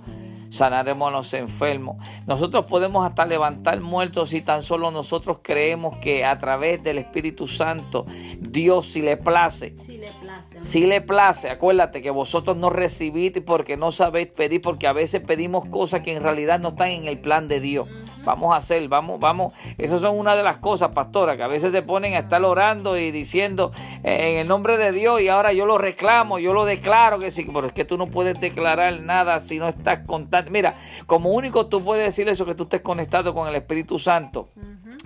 sanaremos 0.55 1.09
a 1.09 1.11
los 1.11 1.33
enfermos. 1.33 1.97
Nosotros 2.25 2.65
podemos 2.65 3.05
hasta 3.05 3.25
levantar 3.25 3.79
muertos 3.81 4.29
si 4.29 4.41
tan 4.41 4.63
solo 4.63 4.89
nosotros 4.89 5.39
creemos 5.43 5.97
que 5.97 6.25
a 6.25 6.39
través 6.39 6.81
del 6.83 6.97
Espíritu 6.97 7.47
Santo, 7.47 8.05
Dios 8.39 8.87
si 8.87 9.01
le 9.01 9.17
place. 9.17 9.75
Si 9.85 9.97
le 9.97 10.11
place. 10.13 10.24
Si 10.65 10.87
le 10.87 10.99
place, 10.99 11.51
acuérdate 11.51 12.01
que 12.01 12.09
vosotros 12.09 12.57
no 12.57 12.71
recibís 12.71 13.33
porque 13.45 13.77
no 13.77 13.91
sabéis 13.91 14.29
pedir, 14.29 14.63
porque 14.63 14.87
a 14.87 14.93
veces 14.93 15.21
pedimos 15.21 15.67
cosas 15.67 16.01
que 16.01 16.15
en 16.15 16.23
realidad 16.23 16.59
no 16.59 16.69
están 16.69 16.87
en 16.87 17.07
el 17.07 17.19
plan 17.19 17.47
de 17.47 17.59
Dios. 17.59 17.87
Vamos 18.23 18.51
a 18.51 18.57
hacer, 18.57 18.87
vamos, 18.87 19.19
vamos. 19.19 19.53
Esas 19.77 20.01
son 20.01 20.17
una 20.17 20.35
de 20.35 20.41
las 20.41 20.57
cosas, 20.57 20.89
pastora, 20.89 21.37
que 21.37 21.43
a 21.43 21.47
veces 21.47 21.71
se 21.71 21.83
ponen 21.83 22.15
a 22.15 22.19
estar 22.19 22.43
orando 22.43 22.97
y 22.97 23.11
diciendo 23.11 23.73
eh, 24.03 24.31
en 24.31 24.39
el 24.39 24.47
nombre 24.47 24.77
de 24.77 24.91
Dios 24.91 25.21
y 25.21 25.27
ahora 25.27 25.53
yo 25.53 25.67
lo 25.67 25.77
reclamo, 25.77 26.39
yo 26.39 26.51
lo 26.51 26.65
declaro 26.65 27.19
que 27.19 27.29
sí, 27.29 27.47
pero 27.53 27.67
es 27.67 27.73
que 27.73 27.85
tú 27.85 27.95
no 27.95 28.07
puedes 28.07 28.39
declarar 28.39 29.01
nada 29.01 29.39
si 29.41 29.59
no 29.59 29.67
estás 29.67 29.99
contando. 30.07 30.49
Mira, 30.49 30.77
como 31.05 31.29
único 31.29 31.67
tú 31.67 31.83
puedes 31.83 32.03
decir 32.03 32.27
eso, 32.27 32.43
que 32.43 32.55
tú 32.55 32.63
estés 32.63 32.81
conectado 32.81 33.35
con 33.35 33.47
el 33.47 33.53
Espíritu 33.53 33.99
Santo. 33.99 34.49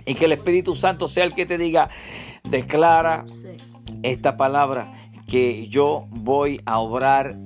Y 0.06 0.14
que 0.14 0.24
el 0.24 0.32
Espíritu 0.32 0.74
Santo 0.74 1.06
sea 1.06 1.24
el 1.24 1.34
que 1.34 1.44
te 1.44 1.58
diga, 1.58 1.90
declara 2.44 3.26
esta 4.02 4.38
palabra 4.38 4.90
que 5.30 5.68
yo 5.68 6.06
voy 6.10 6.60
a 6.66 6.80
obrar 6.80 7.36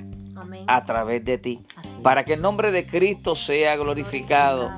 a 0.67 0.85
través 0.85 1.25
de 1.25 1.39
ti, 1.39 1.61
para 2.03 2.25
que 2.25 2.35
el 2.35 2.43
nombre 2.43 2.73
de 2.73 2.87
Cristo 2.87 3.35
sea 3.35 3.77
glorificado. 3.77 4.71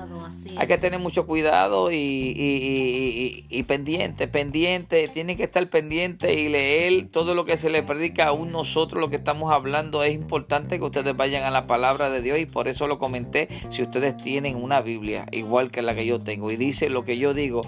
Hay 0.59 0.67
que 0.67 0.79
tener 0.79 0.99
mucho 0.99 1.27
cuidado 1.27 1.91
y, 1.93 3.65
pendiente, 3.69 4.27
pendiente, 4.27 5.09
tiene 5.09 5.37
que 5.37 5.45
estar 5.45 5.69
pendiente 5.69 6.35
y 6.35 6.49
leer 6.49 7.09
todo 7.09 7.35
lo 7.35 7.45
que 7.45 7.57
se 7.57 7.71
le 7.71 7.83
predica 7.83 8.29
a 8.29 8.33
un 8.33 8.51
nosotros, 8.53 9.01
lo 9.01 9.09
que 9.09 9.17
estamos 9.17 9.53
hablando. 9.53 10.03
Es 10.03 10.15
importante 10.15 10.79
que 10.79 10.85
ustedes 10.85 11.17
vayan 11.17 11.45
a 11.45 11.51
la 11.51 11.67
palabra 11.67 12.11
de 12.11 12.23
Dios 12.23 12.39
y 12.39 12.47
por 12.47 12.69
eso 12.69 12.87
lo 12.87 12.99
comenté. 12.99 13.49
Si 13.71 13.83
ustedes 13.83 14.17
tienen 14.17 14.57
una 14.57 14.81
Biblia 14.81 15.27
igual 15.31 15.71
que 15.71 15.83
la 15.83 15.95
que 15.95 16.07
yo 16.07 16.19
tengo 16.21 16.51
y 16.51 16.57
dice 16.57 16.89
lo 16.89 17.05
que 17.05 17.19
yo 17.19 17.35
digo, 17.35 17.63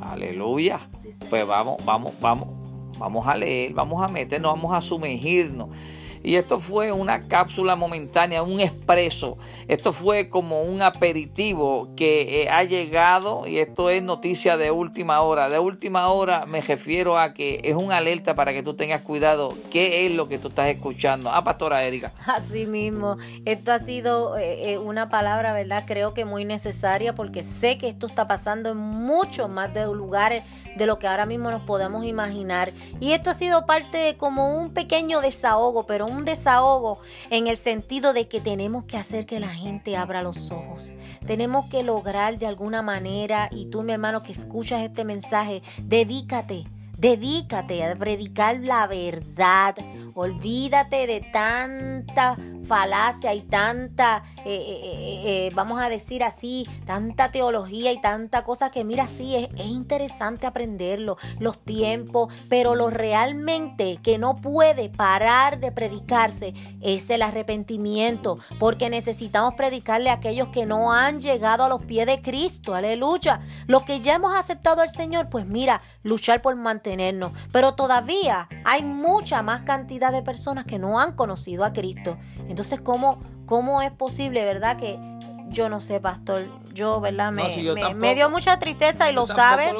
aleluya, 0.00 0.80
pues 1.30 1.46
vamos, 1.46 1.84
vamos, 1.84 2.12
vamos, 2.20 2.48
vamos 2.98 3.26
a 3.26 3.36
leer, 3.36 3.72
vamos 3.72 4.02
a 4.02 4.08
meternos, 4.08 4.52
vamos 4.52 4.72
a 4.74 4.80
sumergirnos. 4.80 5.68
Y 6.24 6.36
esto 6.36 6.58
fue 6.58 6.90
una 6.90 7.20
cápsula 7.20 7.76
momentánea, 7.76 8.42
un 8.42 8.58
expreso. 8.58 9.36
Esto 9.68 9.92
fue 9.92 10.30
como 10.30 10.62
un 10.62 10.80
aperitivo 10.80 11.90
que 11.96 12.42
eh, 12.42 12.48
ha 12.48 12.64
llegado 12.64 13.46
y 13.46 13.58
esto 13.58 13.90
es 13.90 14.02
noticia 14.02 14.56
de 14.56 14.70
última 14.70 15.20
hora. 15.20 15.50
De 15.50 15.58
última 15.58 16.08
hora 16.08 16.46
me 16.46 16.62
refiero 16.62 17.18
a 17.18 17.34
que 17.34 17.60
es 17.62 17.74
un 17.74 17.92
alerta 17.92 18.34
para 18.34 18.54
que 18.54 18.62
tú 18.62 18.72
tengas 18.72 19.02
cuidado 19.02 19.54
qué 19.70 20.06
es 20.06 20.12
lo 20.12 20.26
que 20.26 20.38
tú 20.38 20.48
estás 20.48 20.68
escuchando. 20.68 21.30
Ah, 21.30 21.44
pastora 21.44 21.84
Erika. 21.84 22.12
Así 22.26 22.64
mismo. 22.64 23.18
Esto 23.44 23.72
ha 23.72 23.78
sido 23.80 24.38
eh, 24.38 24.72
eh, 24.72 24.78
una 24.78 25.10
palabra, 25.10 25.52
¿verdad? 25.52 25.84
Creo 25.86 26.14
que 26.14 26.24
muy 26.24 26.46
necesaria 26.46 27.14
porque 27.14 27.42
sé 27.42 27.76
que 27.76 27.88
esto 27.88 28.06
está 28.06 28.26
pasando 28.26 28.70
en 28.70 28.78
muchos 28.78 29.50
más 29.50 29.74
de 29.74 29.84
lugares 29.86 30.42
de 30.76 30.86
lo 30.86 30.98
que 30.98 31.06
ahora 31.06 31.26
mismo 31.26 31.50
nos 31.50 31.62
podemos 31.62 32.06
imaginar. 32.06 32.72
Y 32.98 33.12
esto 33.12 33.28
ha 33.28 33.34
sido 33.34 33.66
parte 33.66 33.98
de 33.98 34.16
como 34.16 34.56
un 34.56 34.72
pequeño 34.72 35.20
desahogo, 35.20 35.86
pero 35.86 36.06
un 36.06 36.13
desahogo 36.22 37.00
en 37.30 37.48
el 37.48 37.56
sentido 37.56 38.12
de 38.12 38.28
que 38.28 38.40
tenemos 38.40 38.84
que 38.84 38.96
hacer 38.96 39.26
que 39.26 39.40
la 39.40 39.48
gente 39.48 39.96
abra 39.96 40.22
los 40.22 40.50
ojos. 40.50 40.92
Tenemos 41.26 41.68
que 41.70 41.82
lograr 41.82 42.38
de 42.38 42.46
alguna 42.46 42.82
manera, 42.82 43.48
y 43.50 43.66
tú 43.66 43.82
mi 43.82 43.92
hermano 43.92 44.22
que 44.22 44.32
escuchas 44.32 44.82
este 44.82 45.04
mensaje, 45.04 45.62
dedícate. 45.82 46.64
Dedícate 46.96 47.82
a 47.84 47.96
predicar 47.96 48.60
la 48.60 48.86
verdad. 48.86 49.74
Olvídate 50.14 51.06
de 51.06 51.20
tanta 51.20 52.36
falacia 52.64 53.34
y 53.34 53.42
tanta, 53.42 54.22
eh, 54.38 54.44
eh, 54.46 55.22
eh, 55.24 55.50
vamos 55.54 55.80
a 55.80 55.88
decir 55.88 56.24
así, 56.24 56.66
tanta 56.86 57.30
teología 57.30 57.92
y 57.92 58.00
tanta 58.00 58.42
cosa 58.42 58.70
que 58.70 58.84
mira, 58.84 59.06
sí, 59.06 59.36
es, 59.36 59.48
es 59.56 59.66
interesante 59.66 60.46
aprenderlo, 60.46 61.16
los 61.38 61.58
tiempos, 61.58 62.32
pero 62.48 62.74
lo 62.74 62.90
realmente 62.90 63.98
que 64.02 64.18
no 64.18 64.36
puede 64.36 64.88
parar 64.88 65.60
de 65.60 65.72
predicarse 65.72 66.54
es 66.80 67.10
el 67.10 67.22
arrepentimiento, 67.22 68.38
porque 68.58 68.90
necesitamos 68.90 69.54
predicarle 69.54 70.10
a 70.10 70.14
aquellos 70.14 70.48
que 70.48 70.64
no 70.64 70.92
han 70.92 71.20
llegado 71.20 71.64
a 71.64 71.68
los 71.68 71.82
pies 71.82 72.06
de 72.06 72.22
Cristo, 72.22 72.74
aleluya. 72.74 73.40
Los 73.66 73.82
que 73.82 74.00
ya 74.00 74.14
hemos 74.14 74.34
aceptado 74.34 74.80
al 74.80 74.90
Señor, 74.90 75.28
pues 75.28 75.46
mira, 75.46 75.80
luchar 76.02 76.40
por 76.40 76.54
mantenernos, 76.56 77.32
pero 77.52 77.74
todavía 77.74 78.48
hay 78.64 78.82
mucha 78.82 79.42
más 79.42 79.60
cantidad 79.60 80.03
de 80.12 80.22
personas 80.22 80.64
que 80.64 80.78
no 80.78 80.98
han 80.98 81.12
conocido 81.12 81.64
a 81.64 81.72
Cristo. 81.72 82.18
Entonces, 82.48 82.80
¿cómo, 82.80 83.20
cómo 83.46 83.82
es 83.82 83.90
posible, 83.90 84.44
verdad, 84.44 84.76
que 84.76 84.98
yo 85.54 85.68
no 85.68 85.80
sé, 85.80 86.00
pastor. 86.00 86.48
Yo, 86.74 87.00
¿verdad? 87.00 87.30
Me, 87.32 88.14
dio 88.14 88.28
mucha 88.28 88.58
tristeza 88.58 89.08
y 89.08 89.12
lo 89.12 89.26
sabes. 89.26 89.72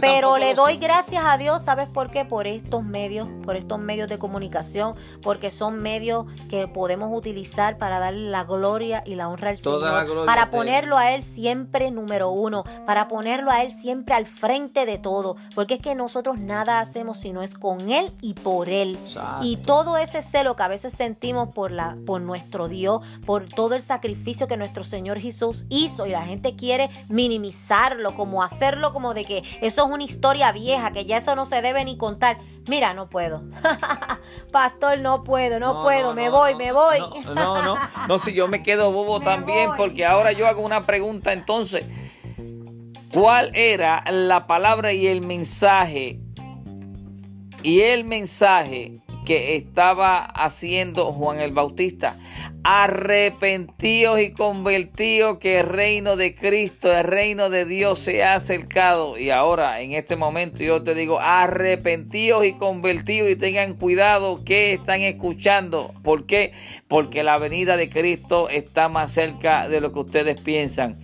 pero 0.00 0.38
le 0.38 0.54
doy 0.54 0.76
gracias 0.76 1.24
a 1.26 1.36
Dios, 1.36 1.62
¿sabes 1.62 1.88
por 1.88 2.10
qué? 2.10 2.24
Por 2.24 2.46
estos 2.46 2.84
medios, 2.84 3.28
por 3.44 3.56
estos 3.56 3.80
medios 3.80 4.08
de 4.08 4.18
comunicación, 4.18 4.94
porque 5.22 5.50
son 5.50 5.82
medios 5.82 6.26
que 6.48 6.68
podemos 6.68 7.10
utilizar 7.12 7.76
para 7.78 7.98
darle 7.98 8.30
la 8.30 8.44
gloria 8.44 9.02
y 9.04 9.16
la 9.16 9.28
honra 9.28 9.50
al 9.50 9.58
Señor. 9.58 10.24
para 10.24 10.50
ponerlo 10.50 10.96
a 10.96 11.12
Él 11.12 11.24
siempre 11.24 11.90
número 11.90 12.30
uno, 12.30 12.64
para 12.86 13.08
ponerlo 13.08 13.50
a 13.50 13.62
Él 13.62 13.72
siempre 13.72 14.14
al 14.14 14.26
frente 14.26 14.86
de 14.86 14.98
todo. 14.98 15.36
Porque 15.54 15.74
es 15.74 15.80
que 15.80 15.96
nosotros 15.96 16.38
nada 16.38 16.78
hacemos 16.78 17.18
si 17.18 17.32
no 17.32 17.42
es 17.42 17.54
con 17.54 17.90
Él 17.90 18.12
y 18.20 18.34
por 18.34 18.68
Él. 18.68 18.98
Y 19.42 19.56
todo 19.56 19.96
ese 19.96 20.22
celo 20.22 20.54
que 20.54 20.62
a 20.62 20.68
veces 20.68 20.92
sentimos 20.92 21.52
por, 21.52 21.72
la, 21.72 21.96
por 22.06 22.20
nuestro 22.20 22.68
Dios, 22.68 23.04
por 23.26 23.48
todo 23.48 23.74
el 23.74 23.82
sacrificio 23.82 24.46
que 24.46 24.56
nuestro 24.56 24.84
Señor 24.84 25.15
Jesús 25.20 25.66
hizo 25.68 26.06
y 26.06 26.10
la 26.10 26.22
gente 26.22 26.56
quiere 26.56 26.90
minimizarlo, 27.08 28.14
como 28.14 28.42
hacerlo 28.42 28.92
como 28.92 29.14
de 29.14 29.24
que 29.24 29.42
eso 29.60 29.84
es 29.84 29.90
una 29.90 30.04
historia 30.04 30.52
vieja, 30.52 30.90
que 30.90 31.04
ya 31.04 31.18
eso 31.18 31.34
no 31.36 31.46
se 31.46 31.62
debe 31.62 31.84
ni 31.84 31.96
contar. 31.96 32.38
Mira, 32.68 32.94
no 32.94 33.08
puedo. 33.08 33.42
Pastor, 34.52 34.98
no 34.98 35.22
puedo, 35.22 35.60
no, 35.60 35.82
puedo, 35.82 36.14
me 36.14 36.28
voy, 36.28 36.54
me 36.54 36.72
voy. 36.72 36.98
no, 37.34 37.62
no, 37.62 37.76
no, 38.08 38.18
si 38.18 38.32
yo 38.32 38.48
me 38.48 38.62
quedo 38.62 38.92
bobo 38.92 39.20
también, 39.22 39.70
porque 39.76 40.04
ahora 40.04 40.32
yo 40.32 40.46
hago 40.46 40.62
una 40.62 40.86
pregunta 40.86 41.32
entonces. 41.32 41.84
¿Cuál 43.12 43.50
era 43.54 44.04
la 44.10 44.46
palabra 44.46 44.92
y 44.92 45.06
el 45.06 45.22
mensaje? 45.22 46.20
Y 47.62 47.80
el 47.80 48.04
mensaje 48.04 49.00
que 49.26 49.56
estaba 49.56 50.24
haciendo 50.24 51.12
Juan 51.12 51.40
el 51.40 51.50
Bautista. 51.50 52.16
Arrepentíos 52.62 54.20
y 54.20 54.30
convertíos 54.30 55.38
que 55.38 55.60
el 55.60 55.66
reino 55.66 56.16
de 56.16 56.34
Cristo, 56.34 56.90
el 56.90 57.04
reino 57.04 57.50
de 57.50 57.66
Dios 57.66 57.98
se 57.98 58.24
ha 58.24 58.34
acercado. 58.34 59.18
Y 59.18 59.30
ahora, 59.30 59.80
en 59.82 59.92
este 59.92 60.16
momento, 60.16 60.62
yo 60.62 60.82
te 60.82 60.94
digo, 60.94 61.18
arrepentíos 61.20 62.46
y 62.46 62.54
convertíos 62.54 63.28
y 63.28 63.36
tengan 63.36 63.74
cuidado 63.74 64.42
que 64.44 64.72
están 64.72 65.02
escuchando. 65.02 65.92
¿Por 66.02 66.24
qué? 66.24 66.52
Porque 66.88 67.24
la 67.24 67.36
venida 67.36 67.76
de 67.76 67.90
Cristo 67.90 68.48
está 68.48 68.88
más 68.88 69.10
cerca 69.10 69.68
de 69.68 69.80
lo 69.80 69.92
que 69.92 69.98
ustedes 69.98 70.40
piensan. 70.40 70.96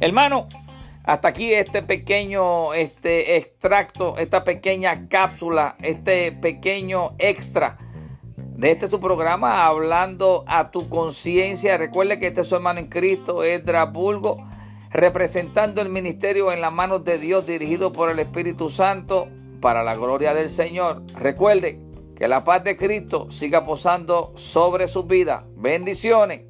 Hermano, 0.00 0.48
hasta 1.04 1.28
aquí 1.28 1.52
este 1.52 1.82
pequeño 1.82 2.74
este 2.74 3.36
extracto, 3.36 4.16
esta 4.18 4.44
pequeña 4.44 5.08
cápsula, 5.08 5.76
este 5.82 6.32
pequeño 6.32 7.14
extra 7.18 7.78
de 8.36 8.70
este 8.70 8.88
su 8.88 9.00
programa 9.00 9.66
hablando 9.66 10.44
a 10.46 10.70
tu 10.70 10.88
conciencia. 10.88 11.76
Recuerde 11.78 12.20
que 12.20 12.28
este 12.28 12.42
es 12.42 12.46
su 12.46 12.54
hermano 12.54 12.78
en 12.78 12.88
Cristo, 12.88 13.42
Edra 13.42 13.86
Bulgo, 13.86 14.44
representando 14.90 15.82
el 15.82 15.88
ministerio 15.88 16.52
en 16.52 16.60
las 16.60 16.72
manos 16.72 17.04
de 17.04 17.18
Dios 17.18 17.44
dirigido 17.46 17.92
por 17.92 18.08
el 18.08 18.20
Espíritu 18.20 18.68
Santo 18.68 19.28
para 19.60 19.82
la 19.82 19.96
gloria 19.96 20.34
del 20.34 20.48
Señor. 20.48 21.02
Recuerde 21.14 21.80
que 22.14 22.28
la 22.28 22.44
paz 22.44 22.62
de 22.62 22.76
Cristo 22.76 23.28
siga 23.30 23.64
posando 23.64 24.32
sobre 24.36 24.86
su 24.86 25.02
vida. 25.02 25.44
Bendiciones. 25.56 26.44